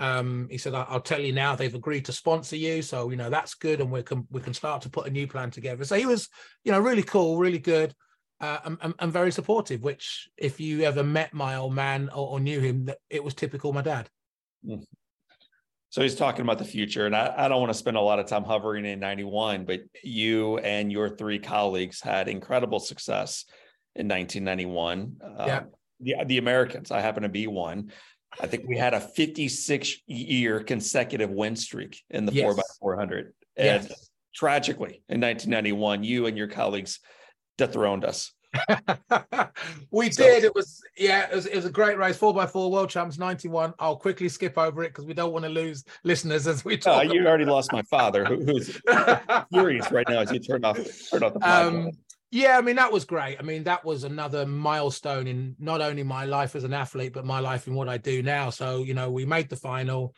[0.03, 1.55] Um, he said, "I'll tell you now.
[1.55, 4.53] They've agreed to sponsor you, so you know that's good, and we can we can
[4.53, 6.29] start to put a new plan together." So he was,
[6.65, 7.95] you know, really cool, really good,
[8.41, 9.81] uh, and, and, very supportive.
[9.81, 13.35] Which, if you ever met my old man or, or knew him, that it was
[13.35, 14.09] typical my dad.
[14.67, 14.81] Hmm.
[15.91, 18.19] So he's talking about the future, and I, I don't want to spend a lot
[18.19, 23.45] of time hovering in '91, but you and your three colleagues had incredible success
[23.95, 25.17] in 1991.
[25.21, 25.59] Yeah.
[25.59, 25.67] Um,
[26.03, 27.93] the, the Americans, I happen to be one.
[28.41, 33.33] I think we had a 56 year consecutive win streak in the four by 400.
[33.57, 34.11] And yes.
[34.35, 37.01] tragically, in 1991, you and your colleagues
[37.59, 38.33] dethroned us.
[39.91, 40.45] we so, did.
[40.45, 41.31] It was yeah.
[41.31, 42.19] It was, it was, a great race.
[42.19, 43.73] Four by four world champs ninety one.
[43.79, 47.07] I'll quickly skip over it because we don't want to lose listeners as we talk.
[47.07, 48.79] Uh, you already lost my father, who, who's
[49.53, 50.77] furious right now as you turn off
[51.11, 51.67] turn off the podcast.
[51.67, 51.91] Um,
[52.33, 53.37] yeah, I mean that was great.
[53.39, 57.27] I mean that was another milestone in not only my life as an athlete, but
[57.27, 58.49] my life in what I do now.
[58.49, 60.15] So you know, we made the final.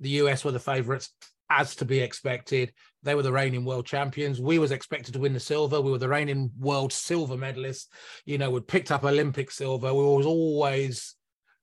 [0.00, 1.12] The US were the favourites,
[1.48, 2.72] as to be expected.
[3.04, 4.40] They were the reigning world champions.
[4.40, 5.80] We was expected to win the silver.
[5.80, 7.86] We were the reigning world silver medalists.
[8.24, 9.94] You know, we'd picked up Olympic silver.
[9.94, 11.14] We was always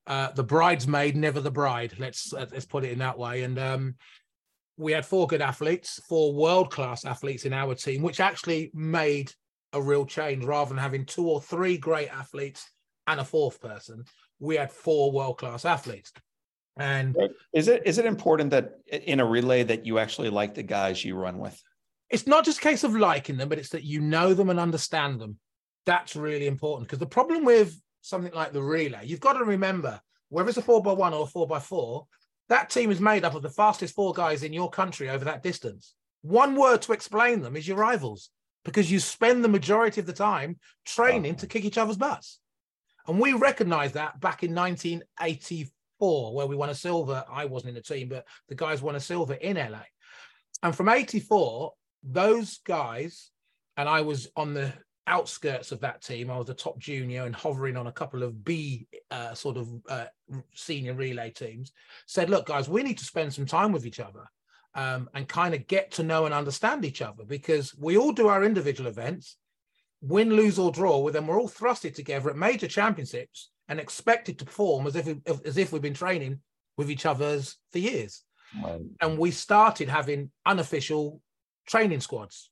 [0.07, 1.95] uh, the bridesmaid, never the bride.
[1.99, 3.43] Let's let's put it in that way.
[3.43, 3.95] And um,
[4.77, 9.33] we had four good athletes, four world class athletes in our team, which actually made
[9.75, 12.67] a real change rather than having two or three great athletes
[13.05, 14.05] and a fourth person.
[14.39, 16.11] We had four world class athletes.
[16.77, 17.15] And
[17.53, 21.05] is it is it important that in a relay that you actually like the guys
[21.05, 21.61] you run with?
[22.09, 24.59] It's not just a case of liking them, but it's that you know them and
[24.59, 25.38] understand them.
[25.85, 30.01] That's really important because the problem with something like the relay, you've got to remember
[30.29, 32.07] whether it's a four by one or a four by four,
[32.49, 35.43] that team is made up of the fastest four guys in your country over that
[35.43, 35.93] distance.
[36.23, 38.31] One word to explain them is your rivals
[38.65, 41.38] because you spend the majority of the time training oh.
[41.38, 42.39] to kick each other's butts.
[43.08, 47.23] And we recognized that back in 1984, where we won a silver.
[47.32, 49.84] I wasn't in the team, but the guys won a silver in LA.
[50.63, 51.71] And from 84,
[52.04, 53.30] those guys,
[53.78, 54.73] and I was on the
[55.08, 56.32] outskirts of that team.
[56.32, 59.69] I was the top junior and hovering on a couple of B uh, sort of
[59.88, 60.06] uh,
[60.56, 61.71] senior relay teams.
[62.08, 64.25] Said, look, guys, we need to spend some time with each other
[64.75, 68.27] um, and kind of get to know and understand each other because we all do
[68.27, 69.38] our individual events,
[70.01, 74.38] win, lose, or draw, with them we're all thrusted together at major championships and expected
[74.38, 76.39] to perform as if we, as if we've been training
[76.77, 78.23] with each other's for years.
[78.63, 78.81] Right.
[79.01, 81.21] And we started having unofficial
[81.67, 82.51] training squads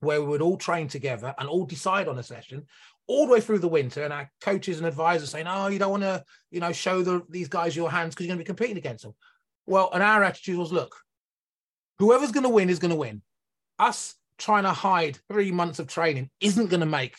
[0.00, 2.66] where we would all train together and all decide on a session
[3.06, 5.90] all the way through the winter and our coaches and advisors saying oh you don't
[5.90, 8.46] want to you know show the, these guys your hands because you're going to be
[8.46, 9.14] competing against them
[9.66, 10.94] well and our attitude was look
[12.00, 13.22] whoever's going to win is going to win.
[13.78, 17.16] Us trying to hide three months of training isn't going to make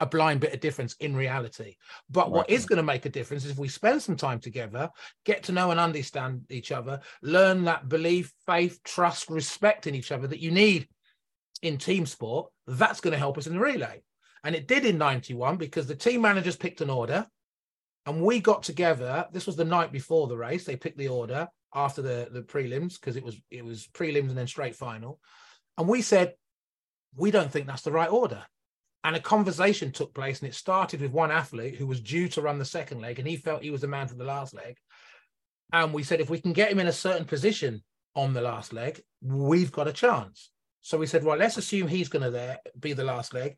[0.00, 1.76] a blind bit of difference in reality.
[2.10, 2.32] But right.
[2.32, 4.90] what is going to make a difference is if we spend some time together,
[5.24, 10.10] get to know and understand each other, learn that belief, faith, trust, respect in each
[10.10, 10.88] other that you need
[11.62, 14.02] in team sport, that's going to help us in the relay.
[14.42, 17.26] And it did in 91 because the team managers picked an order
[18.06, 19.26] and we got together.
[19.32, 20.64] This was the night before the race.
[20.64, 24.38] They picked the order after the the prelims because it was it was prelims and
[24.38, 25.20] then straight final,
[25.76, 26.34] and we said
[27.16, 28.44] we don't think that's the right order.
[29.04, 32.40] And a conversation took place, and it started with one athlete who was due to
[32.40, 34.78] run the second leg, and he felt he was the man for the last leg.
[35.72, 37.82] And we said, if we can get him in a certain position
[38.14, 40.50] on the last leg, we've got a chance.
[40.80, 43.56] So we said, well, let's assume he's going to there be the last leg.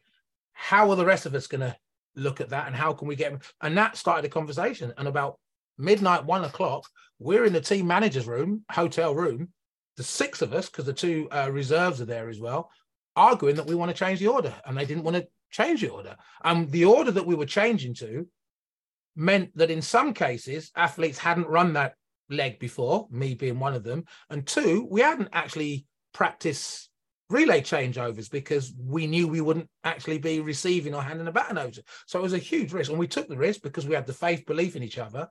[0.52, 1.76] How are the rest of us going to
[2.16, 3.40] look at that, and how can we get him?
[3.60, 4.92] And that started a conversation.
[4.98, 5.38] And about
[5.78, 9.48] midnight, one o'clock, we're in the team manager's room, hotel room,
[9.96, 12.70] the six of us, because the two uh, reserves are there as well,
[13.14, 15.88] arguing that we want to change the order, and they didn't want to change the
[15.88, 16.16] order.
[16.44, 18.26] And the order that we were changing to
[19.14, 21.94] meant that in some cases, athletes hadn't run that
[22.28, 24.04] leg before, me being one of them.
[24.30, 26.90] And two, we hadn't actually practiced
[27.28, 31.80] relay changeovers because we knew we wouldn't actually be receiving or handing a baton over.
[32.06, 32.90] So it was a huge risk.
[32.90, 35.28] And we took the risk because we had the faith belief in each other.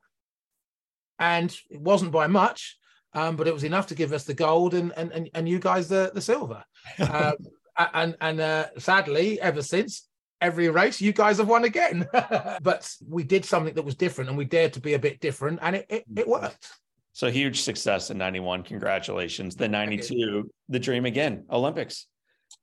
[1.20, 2.78] And it wasn't by much,
[3.14, 5.60] um, but it was enough to give us the gold and and and, and you
[5.60, 6.64] guys the, the silver.
[7.00, 7.34] Um,
[7.94, 10.08] and and uh, sadly, ever since
[10.42, 12.08] every race, you guys have won again.
[12.62, 15.60] but we did something that was different, and we dared to be a bit different,
[15.62, 16.70] and it it, it worked.
[17.16, 18.64] So huge success in 91.
[18.64, 19.56] Congratulations.
[19.56, 22.08] The 92, the dream again, Olympics.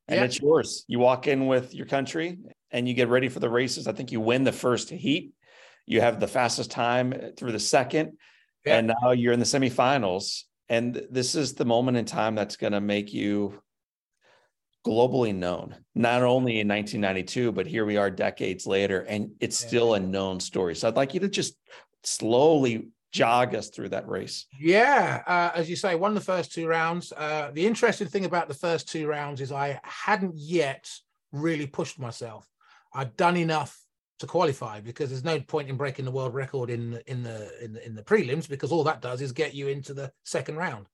[0.08, 0.24] And yeah.
[0.24, 0.84] it's yours.
[0.88, 2.36] You walk in with your country
[2.70, 3.86] and you get ready for the races.
[3.86, 5.32] I think you win the first heat.
[5.86, 8.18] You have the fastest time through the second.
[8.64, 8.78] Yeah.
[8.78, 10.42] And now you're in the semifinals.
[10.68, 13.60] And this is the moment in time that's going to make you
[14.86, 19.68] globally known, not only in 1992, but here we are decades later, and it's yeah.
[19.68, 20.74] still a known story.
[20.74, 21.56] So I'd like you to just
[22.04, 24.46] slowly jog us through that race.
[24.58, 27.12] Yeah, uh, as you say, won the first two rounds.
[27.12, 30.90] Uh, the interesting thing about the first two rounds is I hadn't yet
[31.30, 32.48] really pushed myself.
[32.94, 33.78] I'd done enough
[34.22, 37.72] to qualify because there's no point in breaking the world record in in the in
[37.74, 40.86] the, in the prelims because all that does is get you into the second round.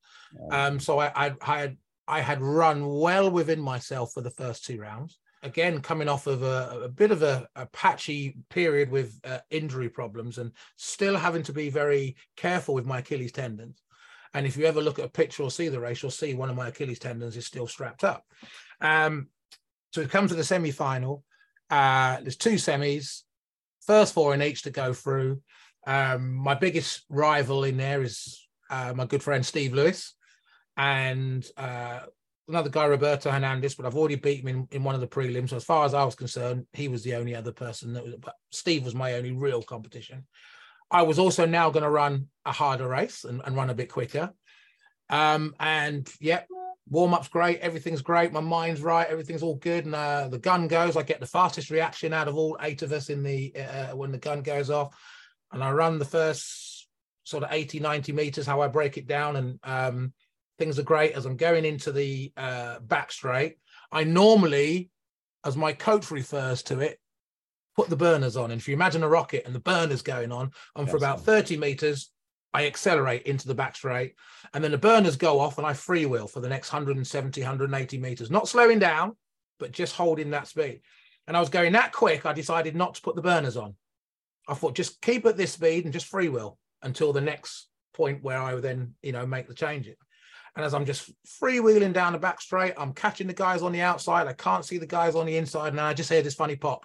[0.51, 1.77] Um, so I, I, I had
[2.09, 6.43] I had run well within myself for the first two rounds again coming off of
[6.43, 11.45] a, a bit of a, a, patchy period with uh, injury problems and still having
[11.45, 13.81] to be very careful with my Achilles tendons.
[14.35, 16.51] And if you ever look at a picture or see the race, you'll see one
[16.51, 18.25] of my Achilles tendons is still strapped up.
[18.81, 19.29] Um,
[19.93, 21.23] so we come to the semi final.
[21.71, 23.23] Uh, there's two semis,
[23.87, 25.41] first four in each to go through.
[25.87, 30.15] Um, my biggest rival in there is uh, my good friend Steve Lewis.
[30.77, 32.01] And uh,
[32.49, 35.51] another guy, Roberto Hernandez, but I've already beat him in, in one of the prelims.
[35.51, 38.15] So as far as I was concerned, he was the only other person that was,
[38.21, 40.27] but Steve was my only real competition.
[40.91, 43.91] I was also now going to run a harder race and, and run a bit
[43.91, 44.33] quicker.
[45.11, 46.43] Um, and yeah,
[46.91, 47.61] warm up's great.
[47.61, 48.33] Everything's great.
[48.33, 49.09] My mind's right.
[49.09, 49.85] Everything's all good.
[49.85, 50.97] And uh, the gun goes.
[50.97, 54.13] I get the fastest reaction out of all eight of us in the uh, when
[54.13, 54.97] the gun goes off.
[55.53, 56.89] And I run the first
[57.25, 59.37] sort of 80, 90 meters, how I break it down.
[59.37, 60.13] And um,
[60.59, 63.59] things are great as I'm going into the uh, back straight.
[63.93, 64.91] I normally,
[65.45, 66.99] as my coach refers to it,
[67.77, 68.51] put the burners on.
[68.51, 71.57] And if you imagine a rocket and the burners going on, and for about 30
[71.59, 72.11] meters,
[72.59, 74.15] I accelerate into the back straight.
[74.53, 78.33] And then the burners go off and I freewheel for the next 170, 180 meters,
[78.33, 79.17] not slowing down,
[79.61, 80.81] but just holding that speed.
[81.29, 83.77] And I was going that quick, I decided not to put the burners on.
[84.49, 88.39] I thought just keep at this speed and just freewheel until the next point where
[88.39, 89.89] I would then, you know, make the change.
[90.57, 93.83] And as I'm just freewheeling down the back straight, I'm catching the guys on the
[93.83, 94.27] outside.
[94.27, 95.69] I can't see the guys on the inside.
[95.69, 96.85] And I just hear this funny pop.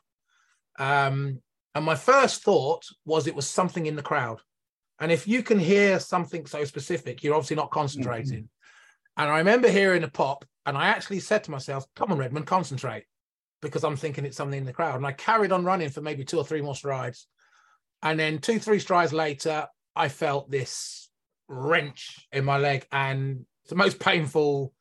[0.78, 1.42] Um,
[1.74, 4.40] and my first thought was it was something in the crowd.
[5.04, 8.44] And if you can hear something so specific, you're obviously not concentrating.
[8.44, 9.22] Mm-hmm.
[9.22, 12.48] And I remember hearing a pop, and I actually said to myself, Come on, Redmond,
[12.48, 13.04] concentrate,
[13.62, 14.96] because I'm thinking it's something in the crowd.
[14.96, 17.28] And I carried on running for maybe two or three more strides.
[18.02, 21.10] And then two, three strides later, I felt this
[21.50, 22.88] wrench in my leg.
[22.90, 24.72] And it's the most painful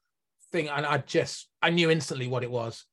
[0.53, 2.85] thing, and I just I knew instantly what it was.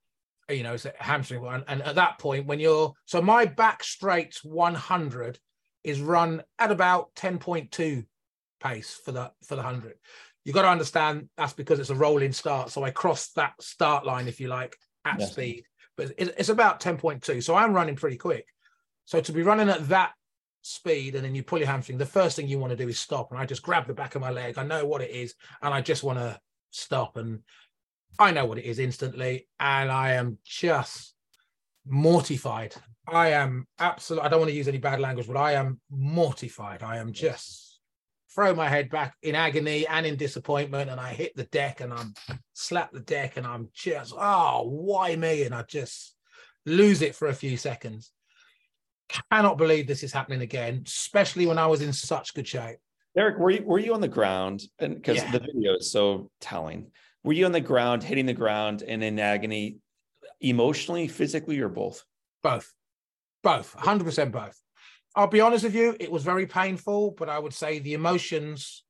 [0.49, 3.83] You know, it's a hamstring one, and at that point, when you're so my back
[3.83, 5.37] straight 100
[5.83, 8.05] is run at about 10.2
[8.59, 9.95] pace for the for the hundred.
[10.43, 12.69] you've got to understand that's because it's a rolling start.
[12.71, 15.31] So I crossed that start line, if you like, at yes.
[15.31, 15.63] speed,
[15.95, 17.43] but it's about 10.2.
[17.43, 18.45] So I'm running pretty quick.
[19.05, 20.13] So to be running at that
[20.61, 22.99] speed and then you pull your hamstring, the first thing you want to do is
[22.99, 23.31] stop.
[23.31, 24.57] And I just grab the back of my leg.
[24.57, 26.39] I know what it is, and I just want to
[26.71, 27.17] stop.
[27.17, 27.39] And
[28.17, 31.13] I know what it is instantly, and I am just
[31.85, 32.75] mortified.
[33.11, 34.25] I am absolutely.
[34.25, 36.83] I don't want to use any bad language, but I am mortified.
[36.83, 37.79] I am just
[38.33, 41.91] throw my head back in agony and in disappointment, and I hit the deck and
[41.91, 42.13] I'm
[42.53, 45.43] slap the deck, and I'm just oh why me?
[45.43, 46.15] And I just
[46.65, 48.11] lose it for a few seconds
[49.31, 52.77] cannot believe this is happening again, especially when I was in such good shape.
[53.15, 54.61] Derek, were you were you on the ground?
[54.77, 55.31] And because yeah.
[55.31, 56.91] the video is so telling,
[57.23, 59.77] were you on the ground, hitting the ground, and in agony,
[60.39, 62.03] emotionally, physically, or both?
[62.43, 62.71] Both,
[63.43, 64.59] both, hundred percent both.
[65.15, 68.83] I'll be honest with you, it was very painful, but I would say the emotions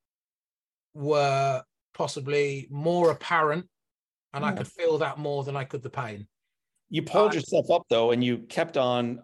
[0.93, 3.67] were possibly more apparent,
[4.33, 4.57] and I hmm.
[4.57, 6.27] could feel that more than I could the pain.
[6.89, 9.21] You pulled yourself up though, and you kept on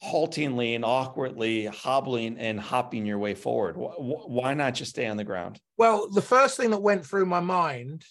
[0.00, 3.74] haltingly and awkwardly hobbling and hopping your way forward.
[3.76, 5.60] Why not just stay on the ground?
[5.76, 8.04] Well, the first thing that went through my mind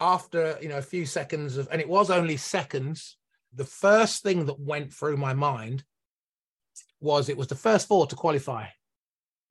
[0.00, 3.16] after you know a few seconds of, and it was only seconds.
[3.54, 5.84] The first thing that went through my mind
[7.00, 8.66] was it was the first four to qualify,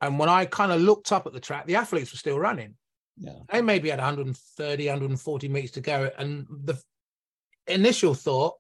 [0.01, 2.75] and when I kind of looked up at the track, the athletes were still running.
[3.17, 3.39] Yeah.
[3.51, 6.81] They maybe had 130, 140 meters to go, and the
[7.67, 8.55] initial thought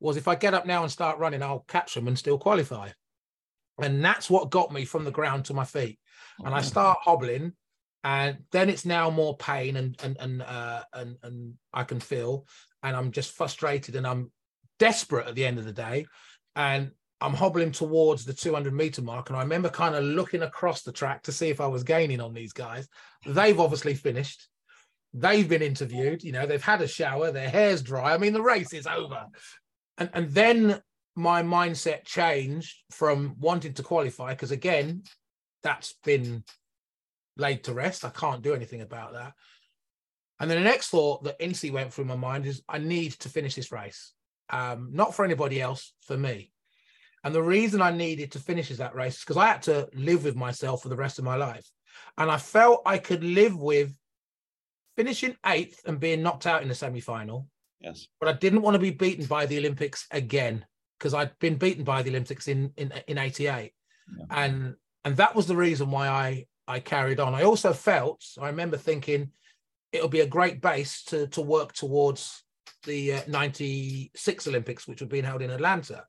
[0.00, 2.90] was if I get up now and start running, I'll catch them and still qualify.
[3.80, 5.98] And that's what got me from the ground to my feet.
[6.44, 7.52] And I start hobbling,
[8.04, 12.46] and then it's now more pain and and and uh, and and I can feel,
[12.82, 14.30] and I'm just frustrated and I'm
[14.78, 16.06] desperate at the end of the day,
[16.54, 20.82] and I'm hobbling towards the 200 meter mark, and I remember kind of looking across
[20.82, 22.88] the track to see if I was gaining on these guys.
[23.26, 24.48] They've obviously finished.
[25.14, 26.22] They've been interviewed.
[26.22, 27.30] You know, they've had a shower.
[27.30, 28.12] Their hair's dry.
[28.12, 29.26] I mean, the race is over
[29.98, 30.80] and and then
[31.14, 35.02] my mindset changed from wanting to qualify because again
[35.62, 36.44] that's been
[37.36, 39.32] laid to rest i can't do anything about that
[40.38, 43.28] and then the next thought that instantly went through my mind is i need to
[43.28, 44.12] finish this race
[44.50, 46.52] um, not for anybody else for me
[47.24, 50.24] and the reason i needed to finish that race is because i had to live
[50.24, 51.68] with myself for the rest of my life
[52.18, 53.92] and i felt i could live with
[54.96, 57.46] finishing eighth and being knocked out in the semi-final
[57.80, 58.08] Yes.
[58.20, 60.64] But I didn't want to be beaten by the Olympics again
[60.98, 63.72] because I'd been beaten by the Olympics in in in 88.
[64.18, 64.24] Yeah.
[64.30, 67.34] And and that was the reason why I I carried on.
[67.34, 69.30] I also felt I remember thinking
[69.92, 72.42] it'll be a great base to to work towards
[72.86, 76.04] the uh, 96 Olympics which were being held in Atlanta.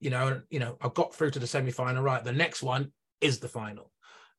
[0.00, 2.24] You know, you know, I got through to the semi-final right.
[2.24, 3.90] The next one is the final.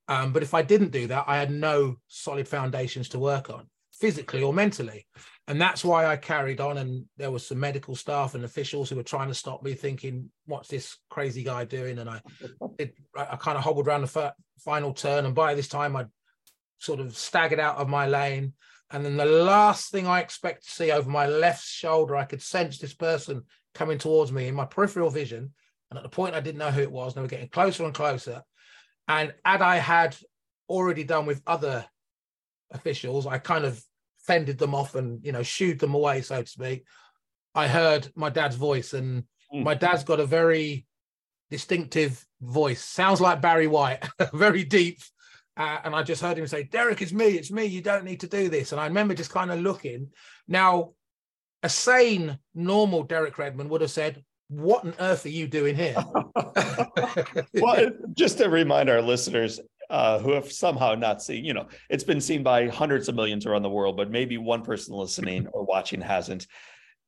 [0.07, 3.67] Um, but if I didn't do that, I had no solid foundations to work on
[3.93, 5.07] physically or mentally
[5.47, 6.77] and that's why I carried on.
[6.77, 10.31] And there was some medical staff and officials who were trying to stop me, thinking,
[10.45, 12.21] "What's this crazy guy doing?" And I,
[12.79, 16.09] it, I kind of hobbled around the final turn, and by this time I'd
[16.79, 18.53] sort of staggered out of my lane.
[18.95, 22.41] And then the last thing I expect to see over my left shoulder, I could
[22.41, 25.53] sense this person coming towards me in my peripheral vision.
[25.89, 27.83] And at the point I didn't know who it was, and they were getting closer
[27.83, 28.41] and closer.
[29.09, 30.15] And as I had
[30.69, 31.85] already done with other
[32.71, 33.83] officials, I kind of
[34.19, 36.85] fended them off and you know shooed them away, so to speak.
[37.53, 39.61] I heard my dad's voice, and mm.
[39.61, 40.87] my dad's got a very
[41.51, 42.81] distinctive voice.
[42.81, 44.99] Sounds like Barry White, very deep.
[45.57, 47.29] Uh, and I just heard him say, "Derek, it's me.
[47.29, 47.65] It's me.
[47.65, 50.11] You don't need to do this." And I remember just kind of looking.
[50.47, 50.91] Now,
[51.63, 55.95] a sane, normal Derek Redmond would have said, "What on earth are you doing here?"
[57.53, 62.03] well, just to remind our listeners, uh, who have somehow not seen, you know, it's
[62.03, 65.63] been seen by hundreds of millions around the world, but maybe one person listening or
[65.63, 66.47] watching hasn't.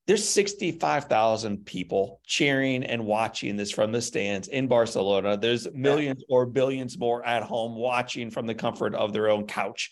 [0.08, 5.36] There's 65,000 people cheering and watching this from the stands in Barcelona.
[5.36, 9.91] There's millions or billions more at home watching from the comfort of their own couch.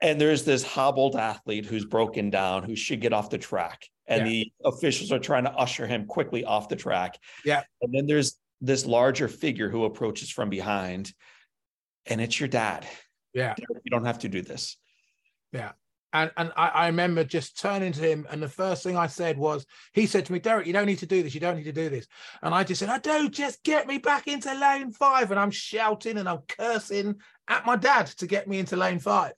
[0.00, 3.86] And there's this hobbled athlete who's broken down, who should get off the track.
[4.08, 4.28] And yeah.
[4.28, 7.16] the officials are trying to usher him quickly off the track.
[7.44, 7.62] Yeah.
[7.80, 11.12] And then there's this larger figure who approaches from behind
[12.06, 12.86] and it's your dad.
[13.32, 13.54] Yeah.
[13.58, 14.76] You don't have to do this.
[15.52, 15.72] Yeah.
[16.12, 19.38] And and I, I, remember just turning to him, and the first thing I said
[19.38, 21.34] was, he said to me, Derek, you don't need to do this.
[21.34, 22.06] You don't need to do this.
[22.42, 23.28] And I just said, I do.
[23.28, 25.30] Just get me back into lane five.
[25.30, 27.16] And I'm shouting and I'm cursing
[27.48, 29.32] at my dad to get me into lane five.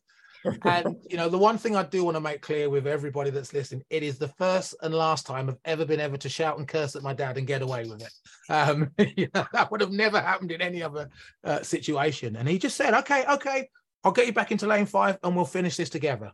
[0.64, 3.52] and you know, the one thing I do want to make clear with everybody that's
[3.52, 6.68] listening, it is the first and last time I've ever been able to shout and
[6.68, 8.12] curse at my dad and get away with it.
[8.52, 11.08] Um, you know, that would have never happened in any other
[11.44, 12.36] uh, situation.
[12.36, 13.68] And he just said, "Okay, okay,
[14.02, 16.32] I'll get you back into lane five, and we'll finish this together."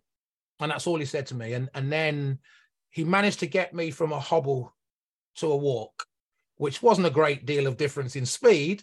[0.61, 1.55] And that's all he said to me.
[1.55, 2.39] And and then
[2.91, 4.75] he managed to get me from a hobble
[5.37, 6.07] to a walk,
[6.57, 8.83] which wasn't a great deal of difference in speed,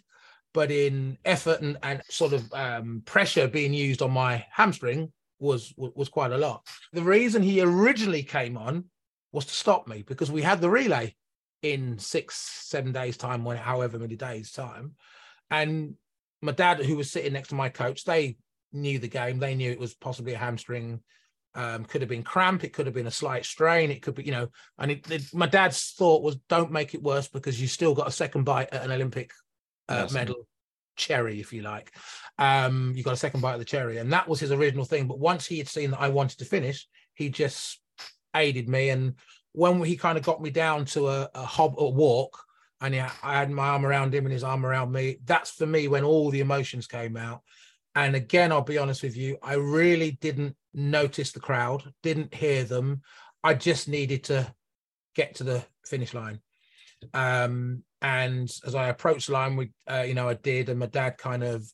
[0.54, 5.72] but in effort and, and sort of um, pressure being used on my hamstring was
[5.76, 6.66] was quite a lot.
[6.92, 8.84] The reason he originally came on
[9.32, 11.14] was to stop me because we had the relay
[11.62, 14.94] in six, seven days' time, when however many days' time.
[15.50, 15.94] And
[16.40, 18.36] my dad, who was sitting next to my coach, they
[18.72, 19.38] knew the game.
[19.38, 21.00] They knew it was possibly a hamstring.
[21.58, 22.62] Um, could have been cramp.
[22.62, 23.90] It could have been a slight strain.
[23.90, 24.48] It could be, you know.
[24.78, 28.06] And it, it, my dad's thought was, don't make it worse because you still got
[28.06, 29.32] a second bite at an Olympic
[29.88, 30.12] uh, yes.
[30.12, 30.46] medal
[30.94, 31.92] cherry, if you like.
[32.38, 35.08] Um, you got a second bite of the cherry, and that was his original thing.
[35.08, 37.80] But once he had seen that I wanted to finish, he just
[38.36, 38.90] aided me.
[38.90, 39.14] And
[39.50, 42.38] when he kind of got me down to a, a hob, a walk,
[42.80, 45.18] and yeah, I had my arm around him and his arm around me.
[45.24, 47.42] That's for me when all the emotions came out.
[47.96, 52.64] And again, I'll be honest with you, I really didn't notice the crowd, didn't hear
[52.64, 53.02] them.
[53.42, 54.52] I just needed to
[55.14, 56.40] get to the finish line.
[57.14, 60.86] Um, and as I approached the line, we, uh, you know, I did, and my
[60.86, 61.64] dad kind of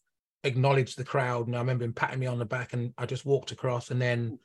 [0.45, 3.25] acknowledged the crowd, and I remember him patting me on the back, and I just
[3.25, 4.39] walked across, and then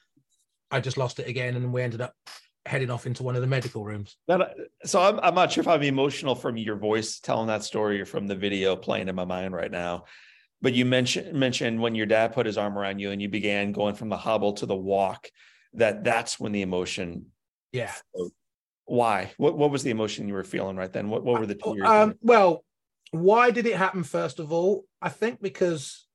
[0.72, 2.14] I just lost it again, and we ended up
[2.66, 4.18] heading off into one of the medical rooms.
[4.28, 8.00] That, so I'm, I'm not sure if I'm emotional from your voice telling that story
[8.00, 10.06] or from the video playing in my mind right now.
[10.62, 13.72] But you mentioned mentioned when your dad put his arm around you and you began
[13.72, 15.30] going from the hobble to the walk,
[15.74, 17.28] that that's when the emotion.
[17.72, 17.94] Yeah.
[18.86, 19.32] Why?
[19.38, 21.10] What what was the emotion you were feeling right then?
[21.10, 21.82] What what were the tears?
[21.86, 22.66] Um, well,
[23.12, 24.04] why did it happen?
[24.04, 26.08] First of all, I think because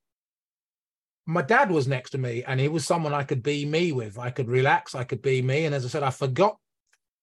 [1.26, 4.18] my dad was next to me and he was someone I could be me with.
[4.18, 5.64] I could relax, I could be me.
[5.64, 6.58] And as I said, I forgot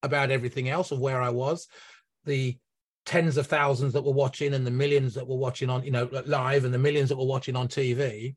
[0.02, 1.68] about everything else of where I was,
[2.26, 2.58] the
[3.06, 6.10] tens of thousands that were watching and the millions that were watching on, you know,
[6.26, 8.36] live and the millions that were watching on TV.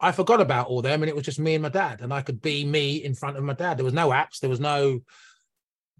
[0.00, 2.00] I forgot about all them and it was just me and my dad.
[2.00, 3.78] And I could be me in front of my dad.
[3.78, 5.00] There was no apps, there was no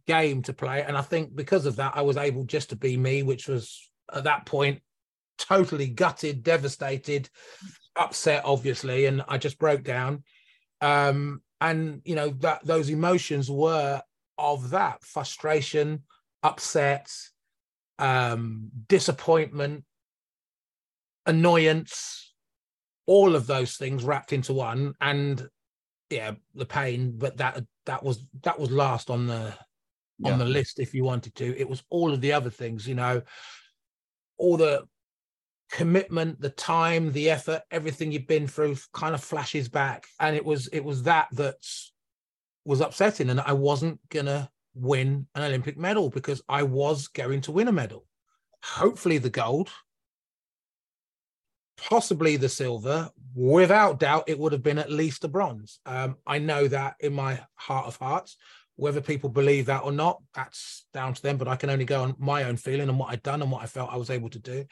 [0.06, 0.82] game to play.
[0.82, 3.90] And I think because of that, I was able just to be me, which was
[4.12, 4.80] at that point
[5.38, 7.28] totally gutted, devastated,
[7.96, 10.24] upset, obviously, and I just broke down.
[10.80, 14.02] Um, and you know that those emotions were
[14.36, 16.02] of that frustration,
[16.42, 17.08] upset,
[18.02, 19.84] um, disappointment,
[21.24, 22.34] annoyance,
[23.06, 24.94] all of those things wrapped into one.
[25.00, 25.48] And
[26.10, 29.54] yeah, the pain, but that that was that was last on the
[30.18, 30.32] yeah.
[30.32, 31.56] on the list if you wanted to.
[31.56, 33.22] It was all of the other things, you know,
[34.36, 34.84] all the
[35.70, 40.44] commitment the time the effort everything you've been through kind of flashes back and it
[40.44, 41.54] was it was that that
[42.66, 47.52] was upsetting and i wasn't gonna win an olympic medal because i was going to
[47.52, 48.06] win a medal.
[48.62, 49.70] Hopefully the gold
[51.88, 53.10] possibly the silver.
[53.34, 55.80] Without doubt it would have been at least a bronze.
[55.86, 58.36] Um, i know that in my heart of hearts
[58.76, 62.02] whether people believe that or not that's down to them but i can only go
[62.02, 64.30] on my own feeling and what i'd done and what i felt i was able
[64.30, 64.64] to do.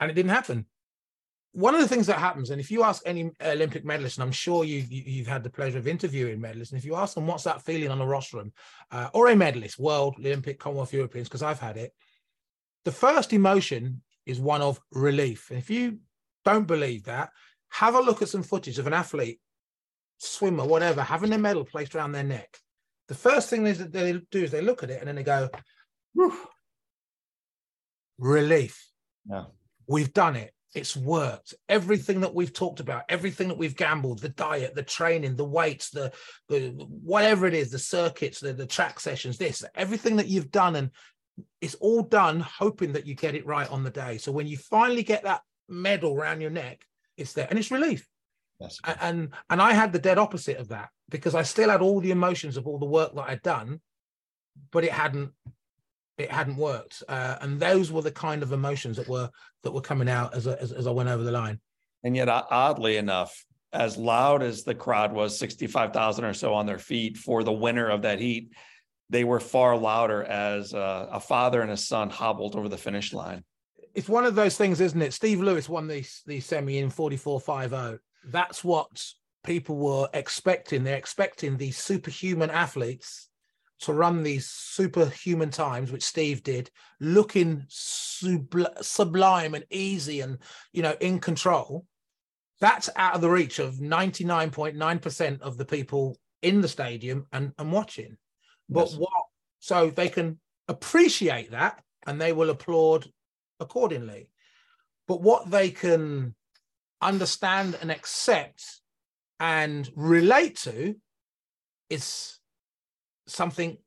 [0.00, 0.66] And it didn't happen.
[1.52, 4.32] One of the things that happens, and if you ask any Olympic medalist, and I'm
[4.32, 7.26] sure you've, you have had the pleasure of interviewing medalists, and if you ask them
[7.26, 8.52] what's that feeling on a rostrum,
[8.92, 11.92] uh, or a medalist, World, Olympic, Commonwealth, Europeans, because I've had it,
[12.84, 15.50] the first emotion is one of relief.
[15.50, 15.98] And if you
[16.44, 17.30] don't believe that,
[17.70, 19.40] have a look at some footage of an athlete,
[20.18, 22.58] swimmer, whatever, having a medal placed around their neck.
[23.08, 25.24] The first thing is that they do is they look at it and then they
[25.24, 25.48] go,
[28.18, 28.88] relief.
[29.28, 29.46] Yeah.
[29.88, 30.52] We've done it.
[30.74, 31.54] It's worked.
[31.68, 35.90] Everything that we've talked about, everything that we've gambled, the diet, the training, the weights,
[35.90, 36.12] the,
[36.48, 40.76] the whatever it is, the circuits, the, the track sessions, this, everything that you've done,
[40.76, 40.90] and
[41.60, 44.18] it's all done hoping that you get it right on the day.
[44.18, 46.84] So when you finally get that medal around your neck,
[47.16, 48.06] it's there and it's relief.
[48.60, 48.78] Yes.
[49.00, 52.10] And and I had the dead opposite of that because I still had all the
[52.10, 53.80] emotions of all the work that I'd done,
[54.70, 55.32] but it hadn't
[56.20, 57.02] it hadn't worked.
[57.08, 59.30] Uh, and those were the kind of emotions that were
[59.62, 61.60] that were coming out as, as, as i went over the line.
[62.02, 66.78] And yet oddly enough as loud as the crowd was 65,000 or so on their
[66.78, 68.52] feet for the winner of that heat
[69.10, 73.12] they were far louder as a, a father and a son hobbled over the finish
[73.12, 73.42] line.
[73.92, 75.12] It's one of those things isn't it?
[75.12, 79.04] Steve lewis won the, the semi in 44.50 that's what
[79.44, 80.84] people were expecting.
[80.84, 83.29] They're expecting these superhuman athletes
[83.80, 86.70] to run these superhuman times, which Steve did,
[87.00, 90.38] looking subl- sublime and easy and
[90.72, 91.86] you know in control.
[92.60, 97.72] That's out of the reach of 99.9% of the people in the stadium and, and
[97.72, 98.18] watching.
[98.68, 98.98] But yes.
[98.98, 99.10] what
[99.60, 103.10] so they can appreciate that and they will applaud
[103.60, 104.30] accordingly.
[105.08, 106.34] But what they can
[107.00, 108.64] understand and accept
[109.38, 110.96] and relate to
[111.88, 112.39] is
[113.30, 113.78] something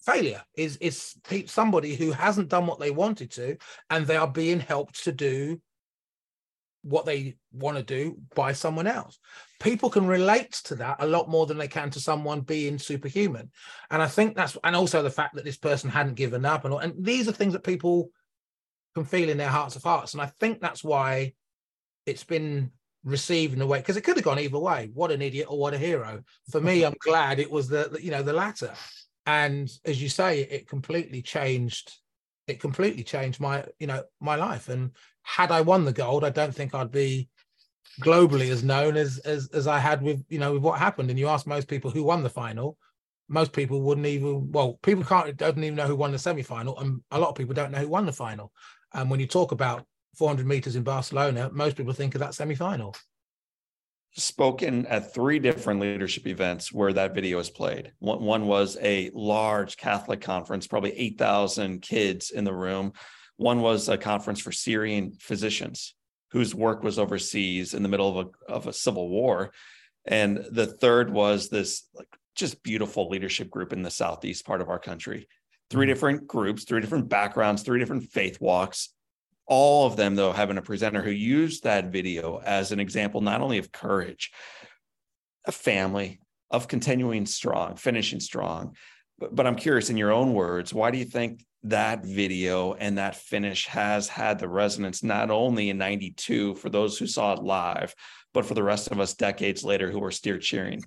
[0.00, 1.14] failure is is
[1.46, 3.56] somebody who hasn't done what they wanted to
[3.90, 5.60] and they are being helped to do
[6.82, 9.20] what they want to do by someone else.
[9.60, 13.50] People can relate to that a lot more than they can to someone being superhuman.
[13.90, 16.74] And i think that's and also the fact that this person hadn't given up and,
[16.74, 18.10] and these are things that people
[18.94, 20.14] can feel in their hearts of hearts.
[20.14, 21.34] And i think that's why
[22.06, 22.72] it's been
[23.04, 24.90] received in a way because it could have gone either way.
[24.94, 26.22] What an idiot or what a hero.
[26.50, 26.88] For me mm-hmm.
[26.88, 28.72] i'm glad it was the you know the latter.
[29.26, 31.92] And as you say it completely changed
[32.46, 34.68] it completely changed my you know my life.
[34.68, 34.92] And
[35.22, 37.28] had I won the gold, I don't think I'd be
[38.00, 41.10] globally as known as as as I had with you know with what happened.
[41.10, 42.78] And you ask most people who won the final,
[43.28, 46.78] most people wouldn't even well, people can't don't even know who won the semi final,
[46.78, 48.52] and a lot of people don't know who won the final.
[48.94, 52.54] And when you talk about 400 meters in Barcelona, most people think of that semi
[52.54, 52.94] final.
[54.14, 57.92] Spoken at three different leadership events where that video is played.
[57.98, 62.92] One, one was a large Catholic conference, probably 8,000 kids in the room.
[63.36, 65.94] One was a conference for Syrian physicians
[66.32, 69.52] whose work was overseas in the middle of a, of a civil war.
[70.06, 74.68] And the third was this like just beautiful leadership group in the southeast part of
[74.68, 75.28] our country.
[75.70, 75.92] Three mm-hmm.
[75.92, 78.90] different groups, three different backgrounds, three different faith walks.
[79.46, 83.40] All of them, though, having a presenter who used that video as an example not
[83.40, 84.30] only of courage,
[85.44, 86.20] a family,
[86.50, 88.76] of continuing strong, finishing strong.
[89.18, 92.98] But, but I'm curious, in your own words, why do you think that video and
[92.98, 97.42] that finish has had the resonance not only in 92 for those who saw it
[97.42, 97.94] live,
[98.34, 100.82] but for the rest of us decades later who are still cheering?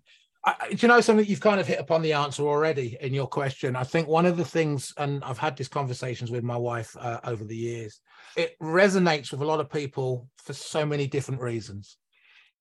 [0.45, 3.27] I, do you know something you've kind of hit upon the answer already in your
[3.27, 3.75] question?
[3.75, 7.19] I think one of the things, and I've had these conversations with my wife uh,
[7.23, 7.99] over the years,
[8.37, 11.97] it resonates with a lot of people for so many different reasons.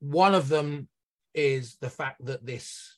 [0.00, 0.88] One of them
[1.34, 2.94] is the fact that this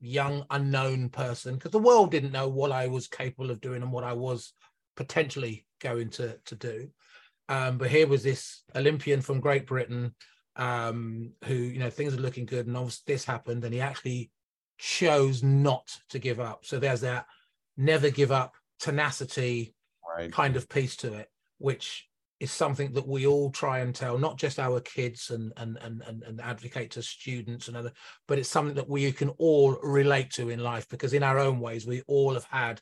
[0.00, 3.90] young unknown person, because the world didn't know what I was capable of doing and
[3.90, 4.52] what I was
[4.96, 6.90] potentially going to to do.
[7.48, 10.14] Um, but here was this Olympian from Great Britain
[10.58, 12.66] um, who, you know, things are looking good.
[12.66, 14.30] And obviously this happened and he actually
[14.76, 16.64] chose not to give up.
[16.64, 17.26] So there's that
[17.76, 19.74] never give up tenacity
[20.16, 20.32] right.
[20.32, 22.08] kind of piece to it, which
[22.40, 26.02] is something that we all try and tell, not just our kids and and and
[26.06, 27.92] and, and advocate to students and other,
[28.28, 31.58] but it's something that we can all relate to in life because in our own
[31.58, 32.80] ways we all have had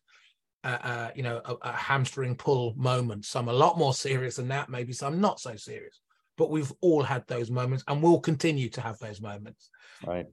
[0.65, 3.25] uh, you know, a, a, hamstring pull moment.
[3.25, 6.01] Some a lot more serious than that, maybe some not so serious
[6.37, 9.71] but we've all had those moments and we'll continue to have those moments.
[10.05, 10.27] Right.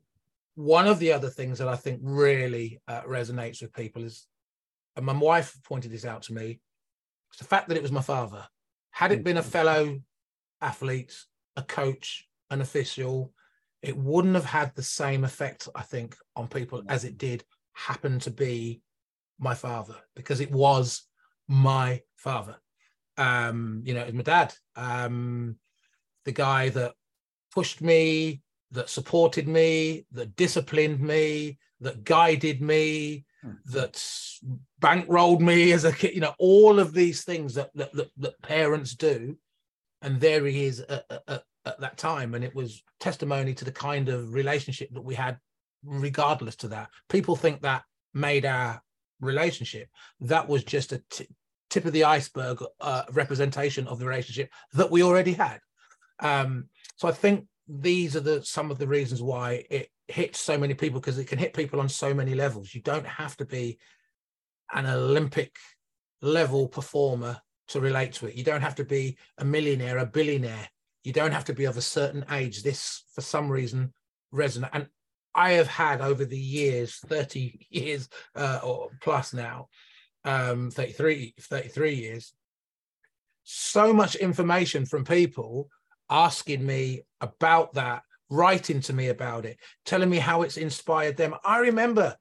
[0.56, 4.28] One of the other things that I think really uh, resonates with people is,
[4.96, 6.60] and my wife pointed this out to me,
[7.30, 8.46] it's the fact that it was my father.
[8.92, 10.00] Had it been a fellow
[10.62, 11.16] athlete,
[11.56, 13.34] a coach, an official,
[13.82, 17.44] it wouldn't have had the same effect, I think, on people as it did
[17.74, 18.82] happen to be
[19.40, 21.04] my father, because it was
[21.48, 22.56] my father.
[23.18, 24.54] Um, you know, it was my dad.
[24.76, 25.58] Um,
[26.26, 26.94] the guy that
[27.54, 33.58] pushed me, that supported me, that disciplined me, that guided me, mm.
[33.66, 33.94] that
[34.82, 36.16] bankrolled me as a kid.
[36.16, 39.38] You know, all of these things that that, that, that parents do,
[40.02, 43.72] and there he is at, at, at that time, and it was testimony to the
[43.72, 45.38] kind of relationship that we had,
[45.84, 46.90] regardless to that.
[47.10, 48.82] People think that made our
[49.22, 49.88] relationship.
[50.20, 51.28] That was just a t-
[51.70, 55.60] tip of the iceberg uh, representation of the relationship that we already had.
[56.20, 60.58] Um, so I think these are the some of the reasons why it hits so
[60.58, 62.74] many people because it can hit people on so many levels.
[62.74, 63.80] You don't have to be
[64.74, 65.56] an Olympic
[66.22, 68.36] level performer to relate to it.
[68.36, 70.68] You don't have to be a millionaire, a billionaire.
[71.04, 72.64] You don't have to be of a certain age.
[72.64, 73.94] This, for some reason,
[74.34, 74.70] resonates.
[74.74, 74.88] And
[75.36, 79.68] I have had over the years, 30 years uh, or plus now,
[80.26, 82.34] um, 33, 33 years,
[83.44, 85.70] so much information from people
[86.10, 91.36] asking me about that, writing to me about it, telling me how it's inspired them.
[91.44, 92.16] I remember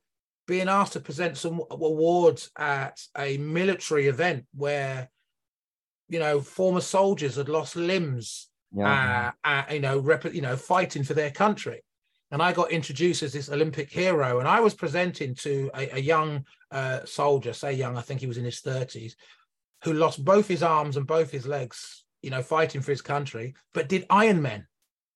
[0.47, 5.09] being asked to present some awards at a military event where,
[6.09, 9.33] you know, former soldiers had lost limbs, yeah.
[9.45, 11.83] uh, uh, you know, rep- you know, fighting for their country.
[12.31, 16.01] And I got introduced as this Olympic hero, and I was presenting to a, a
[16.01, 19.13] young uh, soldier, say young, I think he was in his 30s,
[19.85, 23.55] who lost both his arms and both his legs you know, fighting for his country,
[23.75, 24.65] but did Ironman.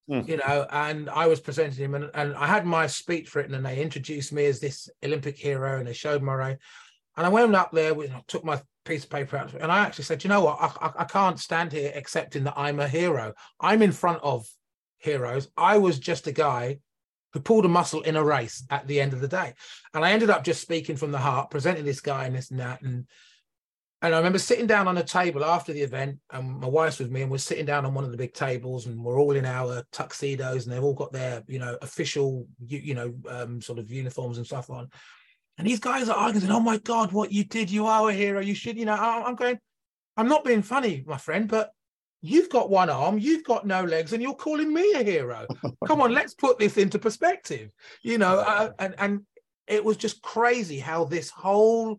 [0.08, 0.28] Mm.
[0.28, 3.66] You know, and I was presenting him, and, and I had my speech written, and
[3.66, 6.58] they introduced me as this Olympic hero, and they showed my own.
[7.16, 10.04] And I went up there, with, took my piece of paper out, and I actually
[10.04, 13.32] said, you know what, I, I, I can't stand here accepting that I'm a hero.
[13.58, 14.46] I'm in front of
[14.98, 15.48] heroes.
[15.56, 16.78] I was just a guy
[17.32, 19.54] who pulled a muscle in a race at the end of the day.
[19.92, 22.60] And I ended up just speaking from the heart, presenting this guy and this and
[22.60, 22.82] that.
[22.82, 23.06] And
[24.02, 27.10] and I remember sitting down on a table after the event, and my wife's with
[27.10, 29.46] me, and we're sitting down on one of the big tables, and we're all in
[29.46, 33.78] our tuxedos, and they've all got their, you know, official, you, you know, um, sort
[33.78, 34.88] of uniforms and stuff on.
[35.56, 37.70] And these guys are arguing, "Oh my God, what you did!
[37.70, 38.40] You are a hero.
[38.40, 39.58] You should, you know." I'm going,
[40.16, 41.70] I'm not being funny, my friend, but
[42.20, 45.46] you've got one arm, you've got no legs, and you're calling me a hero.
[45.86, 47.70] Come on, let's put this into perspective,
[48.02, 48.40] you know.
[48.40, 49.20] Uh, and and
[49.66, 51.98] it was just crazy how this whole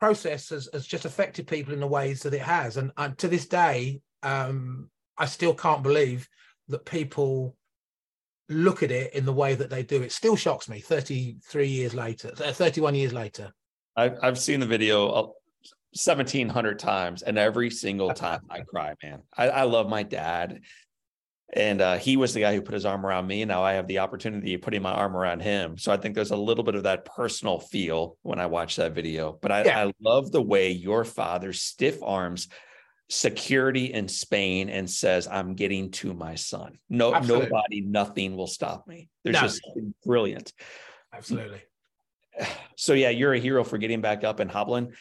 [0.00, 2.76] process has, has just affected people in the ways that it has.
[2.76, 6.28] And, and to this day, um, I still can't believe
[6.68, 7.56] that people
[8.48, 10.02] look at it in the way that they do.
[10.02, 13.52] It still shocks me 33 years later, uh, 31 years later.
[13.96, 15.34] I've, I've seen the video
[15.92, 19.22] 1700 times and every single time I cry, man.
[19.36, 20.60] I, I love my dad.
[21.54, 23.44] And uh, he was the guy who put his arm around me.
[23.44, 25.78] Now I have the opportunity of putting my arm around him.
[25.78, 28.92] So I think there's a little bit of that personal feel when I watch that
[28.92, 29.38] video.
[29.40, 29.86] But I, yeah.
[29.86, 32.48] I love the way your father stiff arms
[33.08, 36.78] security in Spain and says, I'm getting to my son.
[36.90, 37.46] No, Absolutely.
[37.46, 39.08] nobody, nothing will stop me.
[39.24, 39.40] There's no.
[39.40, 39.62] just
[40.04, 40.52] brilliant.
[41.12, 41.62] Absolutely.
[42.76, 44.92] So yeah, you're a hero for getting back up and hobbling.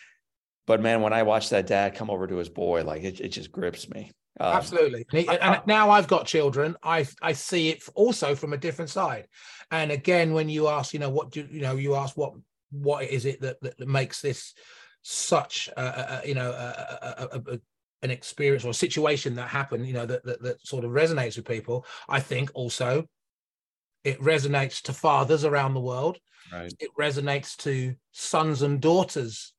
[0.66, 3.28] But man, when I watch that dad come over to his boy, like it, it
[3.28, 4.12] just grips me.
[4.40, 5.06] Um, Absolutely.
[5.12, 6.76] And, and now I've got children.
[6.84, 9.28] I I see it also from a different side.
[9.72, 12.34] And again, when you ask, you know, what do you know, you ask what
[12.72, 14.54] what is it that that, that makes this
[15.02, 17.60] such a, a, a you know a, a,
[18.04, 21.36] an experience or a situation that happened, you know, that, that that sort of resonates
[21.36, 21.86] with people.
[22.08, 23.06] I think also
[24.04, 26.18] it resonates to fathers around the world.
[26.54, 26.74] Right.
[26.80, 29.54] It resonates to sons and daughters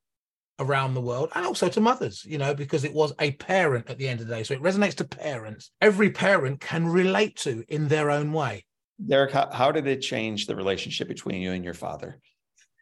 [0.58, 3.98] around the world and also to mothers, you know, because it was a parent at
[3.98, 4.42] the end of the day.
[4.42, 5.70] So it resonates to parents.
[5.80, 8.64] Every parent can relate to in their own way.
[9.04, 12.18] Derek, how, how did it change the relationship between you and your father?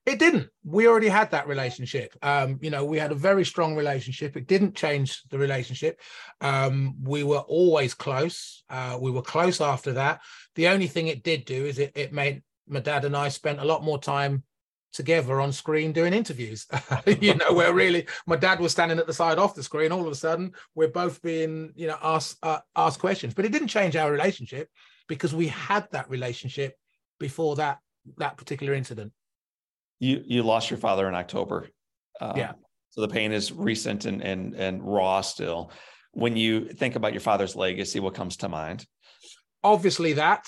[0.06, 0.48] It didn't.
[0.64, 2.14] We already had that relationship.
[2.22, 4.36] Um, you know, we had a very strong relationship.
[4.36, 6.00] It didn't change the relationship.
[6.40, 8.62] Um, we were always close.
[8.70, 10.20] Uh, we were close after that.
[10.54, 13.60] The only thing it did do is it, it made my dad and I spent
[13.60, 14.44] a lot more time
[14.96, 16.66] together on screen doing interviews.
[17.20, 19.92] you know, where really my dad was standing at the side off the screen.
[19.92, 23.34] All of a sudden, we're both being, you know, asked uh, asked questions.
[23.34, 24.68] But it didn't change our relationship
[25.08, 26.74] because we had that relationship
[27.20, 27.78] before that
[28.16, 29.12] that particular incident.
[30.00, 31.68] You you lost your father in October.
[32.20, 32.52] Um, yeah.
[32.90, 35.70] So the pain is recent and and and raw still.
[36.12, 38.86] When you think about your father's legacy, what comes to mind?
[39.62, 40.46] Obviously, that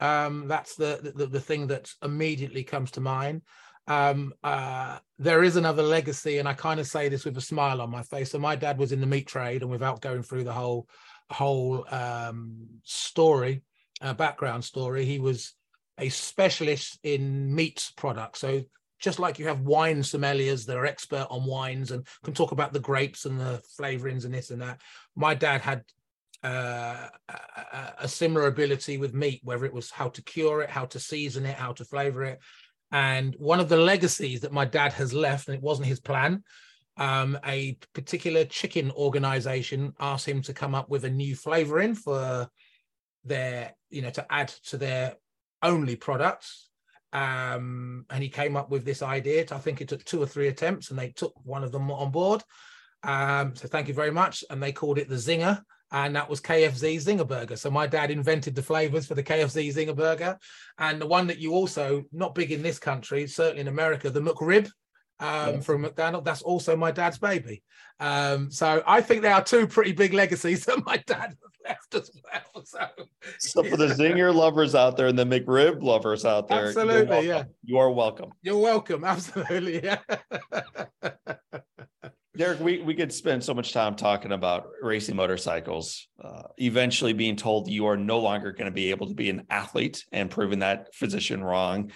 [0.00, 3.42] um, that's the, the the thing that immediately comes to mind
[3.88, 7.80] um, uh, there is another legacy, and I kind of say this with a smile
[7.80, 8.30] on my face.
[8.30, 10.86] So my dad was in the meat trade, and without going through the whole
[11.30, 13.62] whole um, story,
[14.00, 15.54] uh, background story, he was
[15.98, 18.40] a specialist in meat products.
[18.40, 18.62] So
[19.00, 22.72] just like you have wine sommeliers that are expert on wines and can talk about
[22.72, 24.80] the grapes and the flavorings and this and that,
[25.16, 25.84] my dad had
[26.44, 30.84] uh, a, a, similar ability with meat, whether it was how to cure it, how
[30.84, 32.38] to season it, how to flavor it.
[32.90, 36.42] And one of the legacies that my dad has left, and it wasn't his plan,
[36.96, 42.48] um, a particular chicken organization asked him to come up with a new flavoring for
[43.24, 45.16] their, you know, to add to their
[45.62, 46.70] only products.
[47.12, 49.44] Um, and he came up with this idea.
[49.50, 52.10] I think it took two or three attempts, and they took one of them on
[52.10, 52.42] board.
[53.02, 54.42] Um, so thank you very much.
[54.50, 55.62] And they called it the Zinger
[55.92, 57.56] and that was KFC Zinger Burger.
[57.56, 60.38] So my dad invented the flavors for the KFC Zinger Burger,
[60.78, 64.20] and the one that you also not big in this country, certainly in America, the
[64.20, 64.70] McRib
[65.20, 66.24] um, from McDonald.
[66.24, 67.62] That's also my dad's baby.
[68.00, 72.10] Um, so I think there are two pretty big legacies that my dad left as
[72.24, 72.42] well.
[72.64, 72.80] So,
[73.38, 77.44] so for the Zinger lovers out there and the McRib lovers out there, absolutely, yeah,
[77.64, 78.30] you are welcome.
[78.42, 79.98] You're welcome, absolutely, yeah.
[82.38, 87.34] Derek, we, we could spend so much time talking about racing motorcycles, uh, eventually being
[87.34, 90.60] told you are no longer going to be able to be an athlete and proving
[90.60, 91.90] that physician wrong.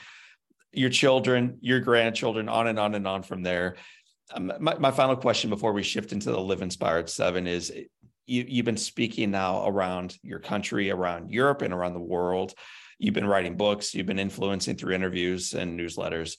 [0.72, 3.76] Your children, your grandchildren, on and on and on from there.
[4.34, 7.70] Um, my, my final question before we shift into the Live Inspired Seven is
[8.26, 12.52] you, you've been speaking now around your country, around Europe, and around the world.
[12.98, 16.36] You've been writing books, you've been influencing through interviews and newsletters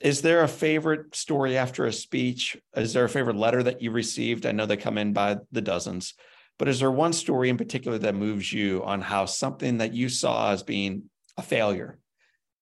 [0.00, 2.56] is there a favorite story after a speech?
[2.76, 4.46] Is there a favorite letter that you received?
[4.46, 6.14] I know they come in by the dozens,
[6.58, 10.08] but is there one story in particular that moves you on how something that you
[10.08, 11.04] saw as being
[11.36, 11.98] a failure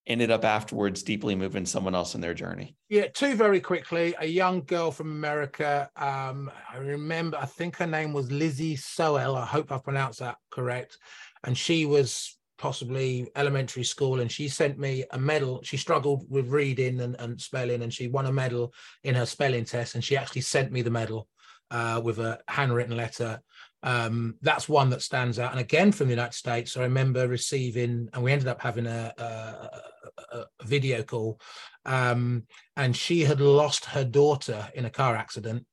[0.06, 2.76] ended up afterwards deeply moving someone else in their journey?
[2.88, 4.14] Yeah, two very quickly.
[4.18, 5.90] A young girl from America.
[5.96, 9.36] Um, I remember, I think her name was Lizzie Soel.
[9.36, 10.96] I hope I pronounced that correct.
[11.44, 15.60] And she was possibly elementary school and she sent me a medal.
[15.62, 18.72] She struggled with reading and, and spelling and she won a medal
[19.04, 21.28] in her spelling test and she actually sent me the medal
[21.70, 23.40] uh, with a handwritten letter.
[23.82, 25.52] Um, that's one that stands out.
[25.52, 29.12] And again from the united states i remember receiving and we ended up having a,
[29.18, 31.40] a, a video call
[31.84, 32.44] um,
[32.76, 35.66] and she had lost her daughter in a car accident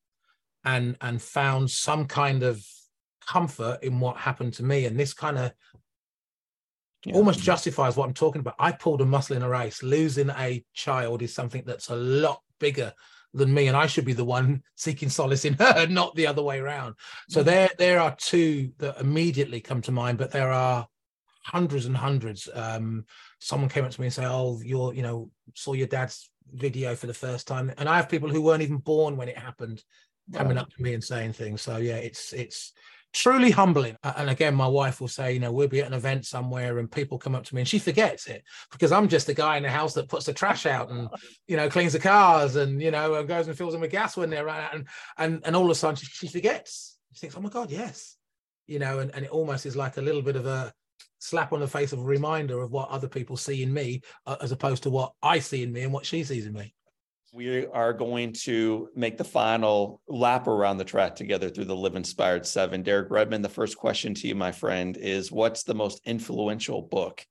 [0.63, 2.63] and and found some kind of
[3.25, 4.85] comfort in what happened to me.
[4.85, 5.51] And this kind of
[7.05, 7.15] yeah.
[7.15, 8.55] almost justifies what I'm talking about.
[8.59, 9.83] I pulled a muscle in a race.
[9.83, 12.93] Losing a child is something that's a lot bigger
[13.33, 16.43] than me, and I should be the one seeking solace in her, not the other
[16.43, 16.95] way around.
[17.29, 17.45] So mm.
[17.45, 20.87] there, there are two that immediately come to mind, but there are
[21.45, 22.47] hundreds and hundreds.
[22.53, 23.05] Um,
[23.39, 26.95] someone came up to me and said, "Oh, you're, you know, saw your dad's video
[26.95, 29.83] for the first time," and I have people who weren't even born when it happened
[30.31, 31.61] coming up to me and saying things.
[31.61, 32.73] So yeah, it's it's
[33.13, 33.95] truly humbling.
[34.03, 36.91] And again, my wife will say, you know, we'll be at an event somewhere and
[36.91, 39.63] people come up to me and she forgets it because I'm just the guy in
[39.63, 41.07] the house that puts the trash out and,
[41.47, 44.17] you know, cleans the cars and, you know, and goes and fills them with gas
[44.17, 44.73] when they're out.
[44.73, 44.87] And,
[45.17, 46.97] and, and all of a sudden she, she forgets.
[47.13, 48.17] She thinks, oh my God, yes.
[48.65, 50.73] You know, and, and it almost is like a little bit of a
[51.19, 54.37] slap on the face of a reminder of what other people see in me uh,
[54.41, 56.73] as opposed to what I see in me and what she sees in me
[57.33, 61.95] we are going to make the final lap around the track together through the Live
[61.95, 62.83] Inspired Seven.
[62.83, 67.25] Derek Redmond, the first question to you, my friend, is what's the most influential book,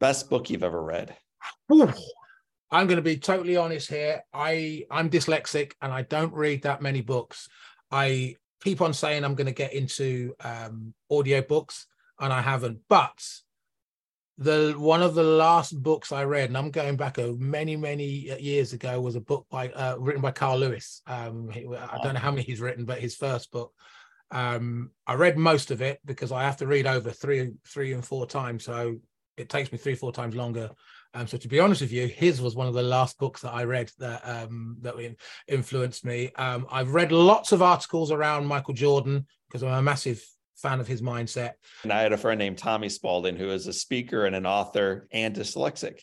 [0.00, 1.16] best book you've ever read?
[1.70, 4.22] I'm going to be totally honest here.
[4.34, 7.48] I I'm dyslexic and I don't read that many books.
[7.92, 11.86] I keep on saying I'm going to get into um, audio books
[12.18, 13.24] and I haven't, but
[14.40, 18.06] the one of the last books I read, and I'm going back a many many
[18.40, 21.02] years ago, was a book by uh, written by Carl Lewis.
[21.06, 23.72] Um, he, I don't know how many he's written, but his first book.
[24.30, 28.04] Um, I read most of it because I have to read over three three and
[28.04, 28.96] four times, so
[29.36, 30.70] it takes me three four times longer.
[31.12, 33.52] Um, so to be honest with you, his was one of the last books that
[33.52, 34.94] I read that um, that
[35.48, 36.30] influenced me.
[36.36, 40.24] Um, I've read lots of articles around Michael Jordan because I'm a massive
[40.60, 41.54] fan of his mindset.
[41.82, 45.08] And I had a friend named Tommy Spaulding who is a speaker and an author
[45.12, 46.00] and dyslexic.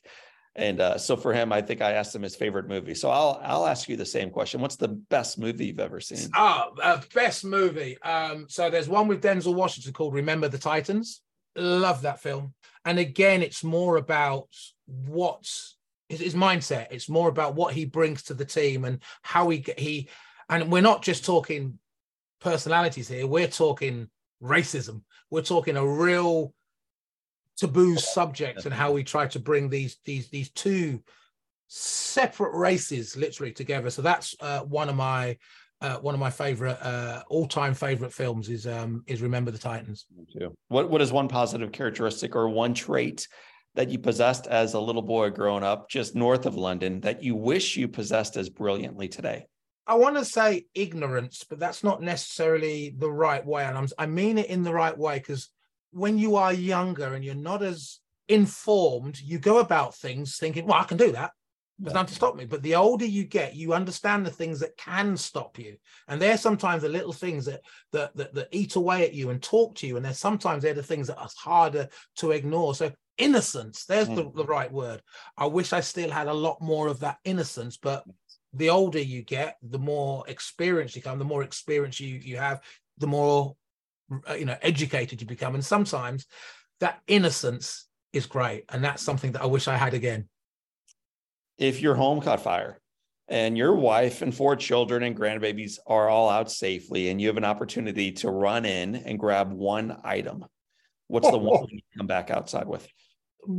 [0.58, 2.96] And uh, so for him, I think I asked him his favorite movie.
[2.96, 4.60] So I'll I'll ask you the same question.
[4.60, 6.30] What's the best movie you've ever seen?
[6.36, 8.02] Oh, uh, best movie.
[8.02, 11.22] Um, so there's one with Denzel Washington called Remember the Titans.
[11.56, 12.56] Love that film.
[12.86, 14.48] And again, it's more about
[14.88, 15.78] what's
[16.10, 16.88] his, his mindset.
[16.90, 20.10] It's more about what he brings to the team and how he he.
[20.50, 21.78] And we're not just talking
[22.42, 23.28] personalities here.
[23.28, 24.10] We're talking
[24.42, 25.02] racism.
[25.30, 26.54] We're talking a real
[27.58, 31.02] taboo subject and how we try to bring these these these two
[31.68, 33.90] separate races literally together.
[33.90, 35.38] So that's uh, one of my
[35.82, 40.06] uh, one of my favorite uh, all-time favorite films is um, is Remember the Titans.
[40.70, 43.28] What what is one positive characteristic or one trait
[43.76, 47.36] that you possessed as a little boy growing up just north of London that you
[47.36, 49.46] wish you possessed as brilliantly today?
[49.88, 53.64] I want to say ignorance, but that's not necessarily the right way.
[53.64, 55.50] And I'm, I mean it in the right way because
[55.92, 60.80] when you are younger and you're not as informed, you go about things thinking, well,
[60.80, 61.32] I can do that.
[61.80, 62.46] There's nothing to stop me.
[62.46, 65.78] But the older you get, you understand the things that can stop you.
[66.08, 67.62] And they're sometimes the little things that,
[67.92, 69.96] that that that eat away at you and talk to you.
[69.96, 72.74] And there's sometimes they're the things that are harder to ignore.
[72.74, 74.16] So innocence, there's mm.
[74.16, 75.04] the, the right word.
[75.38, 78.04] I wish I still had a lot more of that innocence, but
[78.58, 82.62] the older you get, the more experience you come, the more experience you you have,
[82.98, 83.56] the more
[84.30, 86.26] uh, you know educated you become, and sometimes
[86.80, 90.28] that innocence is great, and that's something that I wish I had again.
[91.58, 92.80] If your home caught fire
[93.28, 97.38] and your wife and four children and grandbabies are all out safely, and you have
[97.38, 100.46] an opportunity to run in and grab one item,
[101.08, 101.68] what's oh, the one oh.
[101.70, 102.88] you come back outside with?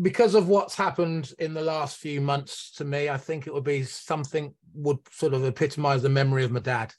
[0.03, 3.65] Because of what's happened in the last few months to me, I think it would
[3.65, 6.93] be something would sort of epitomize the memory of my dad.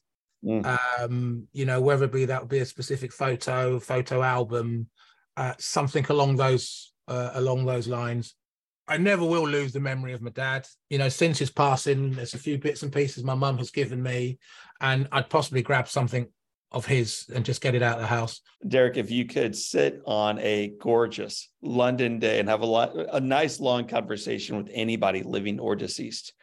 [0.44, 0.80] Mm.
[1.00, 4.88] Um, you know, whether it be that would be a specific photo, photo album,
[5.38, 8.36] uh, something along those uh, along those lines.
[8.88, 10.66] I never will lose the memory of my dad.
[10.90, 14.02] You know, since his passing, there's a few bits and pieces my mum has given
[14.02, 14.40] me,
[14.82, 16.28] and I'd possibly grab something
[16.72, 18.42] of his and just get it out of the house.
[18.68, 23.20] Derek, if you could sit on a gorgeous London day and have a lot, a
[23.20, 26.34] nice long conversation with anybody living or deceased,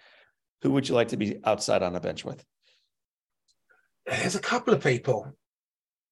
[0.62, 2.44] who would you like to be outside on a bench with?
[4.06, 5.32] There's a couple of people.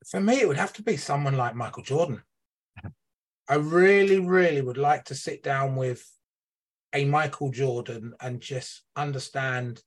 [0.08, 2.22] For me, it would have to be someone like Michael Jordan.
[3.48, 6.04] I really, really would like to sit down with
[6.92, 9.82] a Michael Jordan and just understand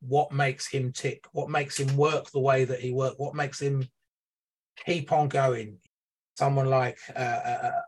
[0.00, 3.60] what makes him tick, what makes him work the way that he worked, what makes
[3.60, 3.86] him
[4.84, 5.78] keep on going.
[6.36, 7.20] Someone like uh,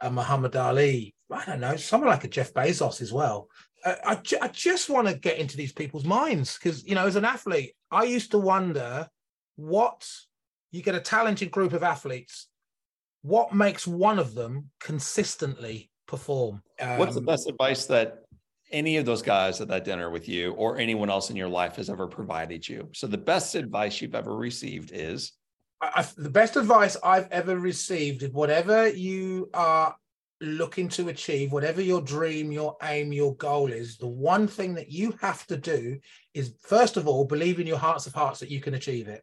[0.03, 3.49] a, a, Muhammad Ali, I don't know, someone like a Jeff Bezos as well.
[3.85, 7.07] Uh, I, ju- I just want to get into these people's minds because, you know,
[7.07, 9.09] as an athlete, I used to wonder
[9.55, 10.05] what
[10.73, 12.49] you get a talented group of athletes,
[13.23, 16.63] what makes one of them consistently perform?
[16.81, 18.25] Um, What's the um, best advice that
[18.73, 21.77] any of those guys at that dinner with you or anyone else in your life
[21.77, 22.89] has ever provided you.
[22.93, 25.33] So the best advice you've ever received is
[25.81, 29.97] I, the best advice I've ever received is whatever you are
[30.43, 34.91] looking to achieve, whatever your dream, your aim, your goal is, the one thing that
[34.91, 35.99] you have to do
[36.35, 39.23] is, first of all, believe in your hearts of hearts that you can achieve it.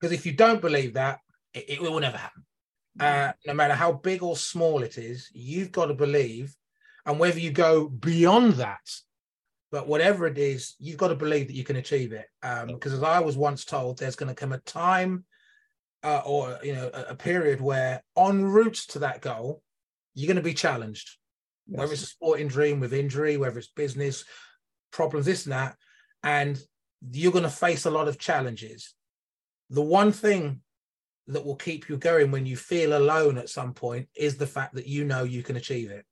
[0.00, 1.20] Because if you don't believe that,
[1.54, 2.44] it, it will never happen.
[3.00, 6.54] Uh, no matter how big or small it is, you've got to believe.
[7.08, 8.86] And whether you go beyond that,
[9.72, 12.26] but whatever it is, you've got to believe that you can achieve it.
[12.42, 15.24] Um, because as I was once told, there's going to come a time
[16.04, 19.62] uh, or you know a, a, period where en route to that goal,
[20.14, 21.16] you're going to be challenged.
[21.66, 21.78] Yes.
[21.78, 24.24] Whether it's a sporting dream with injury, whether it's business
[24.92, 25.76] problems, this and that,
[26.22, 26.60] and
[27.10, 28.94] you're going to face a lot of challenges.
[29.70, 30.60] The one thing
[31.26, 34.74] that will keep you going when you feel alone at some point is the fact
[34.74, 36.04] that you know you can achieve it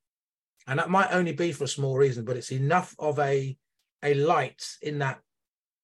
[0.66, 3.56] and that might only be for a small reason but it's enough of a
[4.02, 5.20] a light in that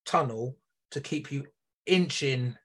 [0.04, 0.56] tunnel
[0.90, 1.46] to keep you
[1.86, 2.56] inching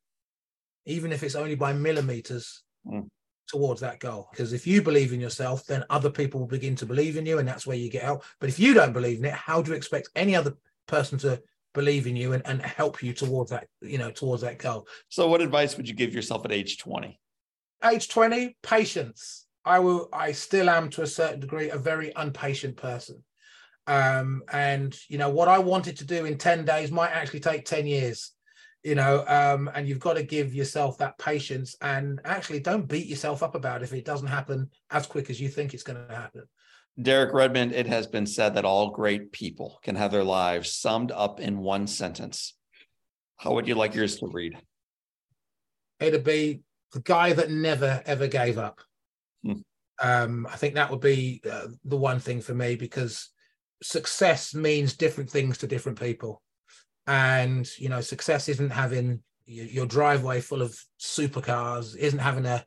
[0.86, 3.06] even if it's only by millimeters mm.
[3.48, 4.30] towards that goal.
[4.32, 7.40] Because if you believe in yourself then other people will begin to believe in you
[7.40, 9.72] and that's where you get help but if you don't believe in it how do
[9.72, 10.56] you expect any other
[10.88, 11.42] person to
[11.74, 14.88] believe in you and, and help you towards that you know towards that goal?
[15.10, 17.20] So what advice would you give yourself at age 20
[17.86, 20.10] age 20 patience I will.
[20.14, 23.24] I still am to a certain degree a very impatient person,
[23.86, 27.66] um, and you know what I wanted to do in ten days might actually take
[27.66, 28.32] ten years.
[28.84, 33.08] You know, um, and you've got to give yourself that patience and actually don't beat
[33.08, 36.08] yourself up about it if it doesn't happen as quick as you think it's going
[36.08, 36.44] to happen.
[37.02, 41.12] Derek Redmond, it has been said that all great people can have their lives summed
[41.12, 42.54] up in one sentence.
[43.36, 44.58] How would you like yours to read?
[46.00, 46.62] It'd be
[46.94, 48.80] the guy that never ever gave up.
[49.44, 49.62] Hmm.
[50.00, 53.30] Um, I think that would be uh, the one thing for me because
[53.82, 56.42] success means different things to different people.
[57.08, 62.66] And, you know, success isn't having your driveway full of supercars, isn't having a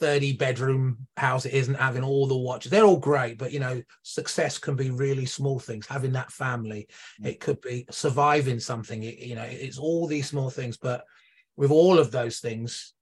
[0.00, 2.70] 30 bedroom house, it isn't having all the watches.
[2.70, 6.88] They're all great, but, you know, success can be really small things, having that family.
[7.20, 7.26] Hmm.
[7.26, 10.78] It could be surviving something, it, you know, it's all these small things.
[10.78, 11.04] But
[11.56, 12.94] with all of those things,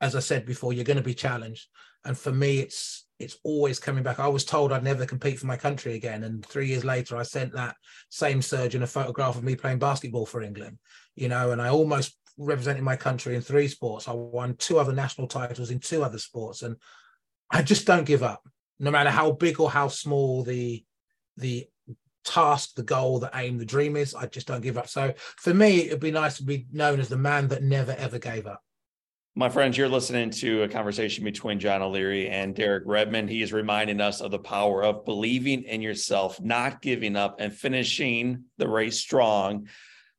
[0.00, 1.68] as I said before, you're going to be challenged
[2.04, 4.18] and for me it's it's always coming back.
[4.18, 6.24] I was told i'd never compete for my country again.
[6.24, 7.76] And three years later i sent that
[8.10, 10.78] same surgeon a photograph of me playing basketball for england
[11.14, 14.08] you know and i almost represented my country in three sports.
[14.08, 16.62] I won two other national titles in two other sports.
[16.62, 16.76] And
[17.50, 18.42] i just don't give up
[18.80, 20.84] no matter how big or how small the
[21.36, 21.66] the
[22.24, 24.88] task the goal the aim the dream is i just don't give up.
[24.88, 28.18] So for me it'd be nice to be known as the man that never ever
[28.18, 28.62] gave up
[29.36, 33.28] my friends, you're listening to a conversation between John O'Leary and Derek Redmond.
[33.28, 37.52] He is reminding us of the power of believing in yourself, not giving up, and
[37.52, 39.68] finishing the race strong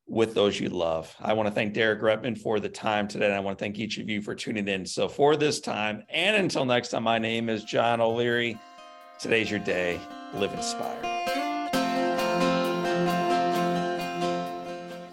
[0.05, 1.15] with those you love.
[1.19, 3.79] I want to thank Derek Redmond for the time today, and I want to thank
[3.79, 4.85] each of you for tuning in.
[4.85, 8.59] So, for this time, and until next time, my name is John O'Leary.
[9.17, 9.99] Today's your day.
[10.33, 11.44] Live inspired.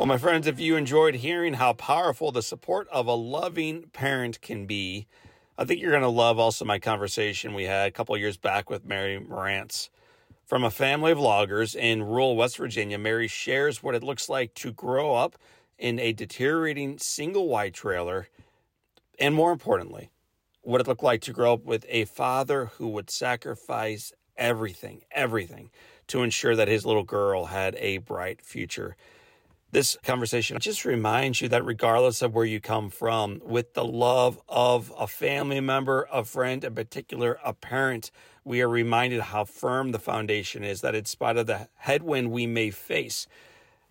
[0.03, 4.41] Well, my friends, if you enjoyed hearing how powerful the support of a loving parent
[4.41, 5.07] can be,
[5.57, 8.69] I think you're going to love also my conversation we had a couple years back
[8.69, 9.91] with Mary Marantz.
[10.45, 14.55] From a family of loggers in rural West Virginia, Mary shares what it looks like
[14.55, 15.37] to grow up
[15.79, 18.27] in a deteriorating single wide trailer,
[19.21, 20.11] and more importantly,
[20.63, 25.71] what it looked like to grow up with a father who would sacrifice everything, everything
[26.09, 28.97] to ensure that his little girl had a bright future.
[29.73, 34.39] This conversation just reminds you that regardless of where you come from, with the love
[34.47, 38.11] of a family member, a friend, in particular, a parent,
[38.45, 42.47] we are reminded how firm the foundation is, that in spite of the headwind we
[42.47, 43.27] may face,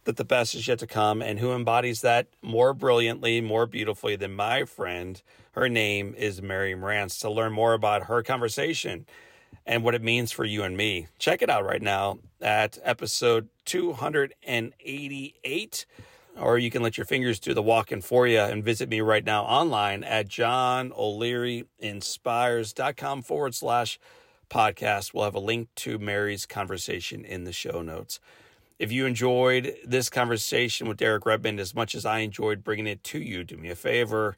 [0.03, 1.19] that the best is yet to come.
[1.19, 5.19] And who embodies that more brilliantly, more beautifully than my friend?
[5.53, 7.19] Her name is Mary Marantz.
[7.21, 9.07] To learn more about her conversation,
[9.65, 11.07] and what it means for you and me.
[11.19, 15.85] Check it out right now at episode 288
[16.39, 19.25] or you can let your fingers do the walking for you and visit me right
[19.25, 23.99] now online at johnolearyinspires.com forward slash
[24.49, 25.13] podcast.
[25.13, 28.19] We'll have a link to Mary's conversation in the show notes.
[28.79, 33.03] If you enjoyed this conversation with Derek Redmond as much as I enjoyed bringing it
[33.05, 34.37] to you, do me a favor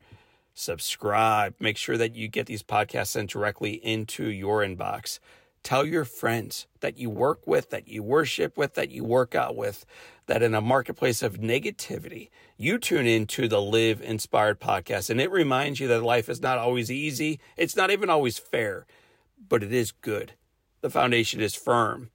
[0.54, 1.56] subscribe.
[1.60, 5.20] Make sure that you get these podcasts sent directly into your inbox.
[5.64, 9.56] Tell your friends that you work with, that you worship with, that you work out
[9.56, 9.86] with,
[10.26, 15.10] that in a marketplace of negativity, you tune into the Live Inspired podcast.
[15.10, 17.39] And it reminds you that life is not always easy.
[17.56, 18.86] It's not even always fair,
[19.47, 20.34] but it is good.
[20.82, 22.10] The foundation is firm.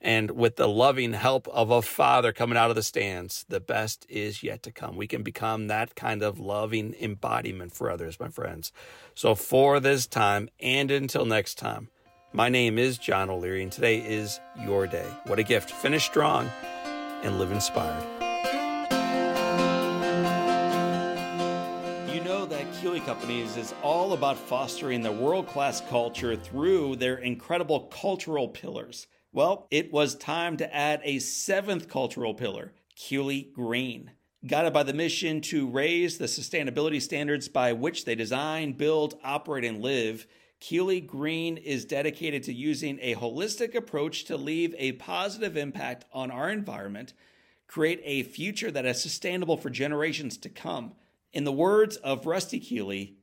[0.00, 4.06] And with the loving help of a father coming out of the stands, the best
[4.08, 4.96] is yet to come.
[4.96, 8.72] We can become that kind of loving embodiment for others, my friends.
[9.14, 11.88] So, for this time and until next time,
[12.32, 15.06] My name is John O'Leary, and today is your day.
[15.26, 15.72] What a gift.
[15.72, 16.48] Finish strong
[17.24, 18.04] and live inspired.
[22.14, 27.16] You know that Keeley Companies is all about fostering the world class culture through their
[27.16, 29.08] incredible cultural pillars.
[29.32, 34.10] Well, it was time to add a seventh cultural pillar, Keeley Green.
[34.44, 39.64] Guided by the mission to raise the sustainability standards by which they design, build, operate,
[39.64, 40.26] and live,
[40.58, 46.32] Keeley Green is dedicated to using a holistic approach to leave a positive impact on
[46.32, 47.12] our environment,
[47.68, 50.94] create a future that is sustainable for generations to come.
[51.32, 53.14] In the words of Rusty Keeley,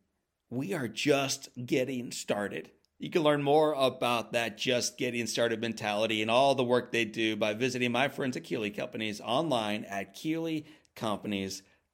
[0.49, 2.72] we are just getting started.
[3.00, 7.06] You can learn more about that just getting started mentality and all the work they
[7.06, 11.64] do by visiting my friends at Keeley Companies online at keeleycompanies.com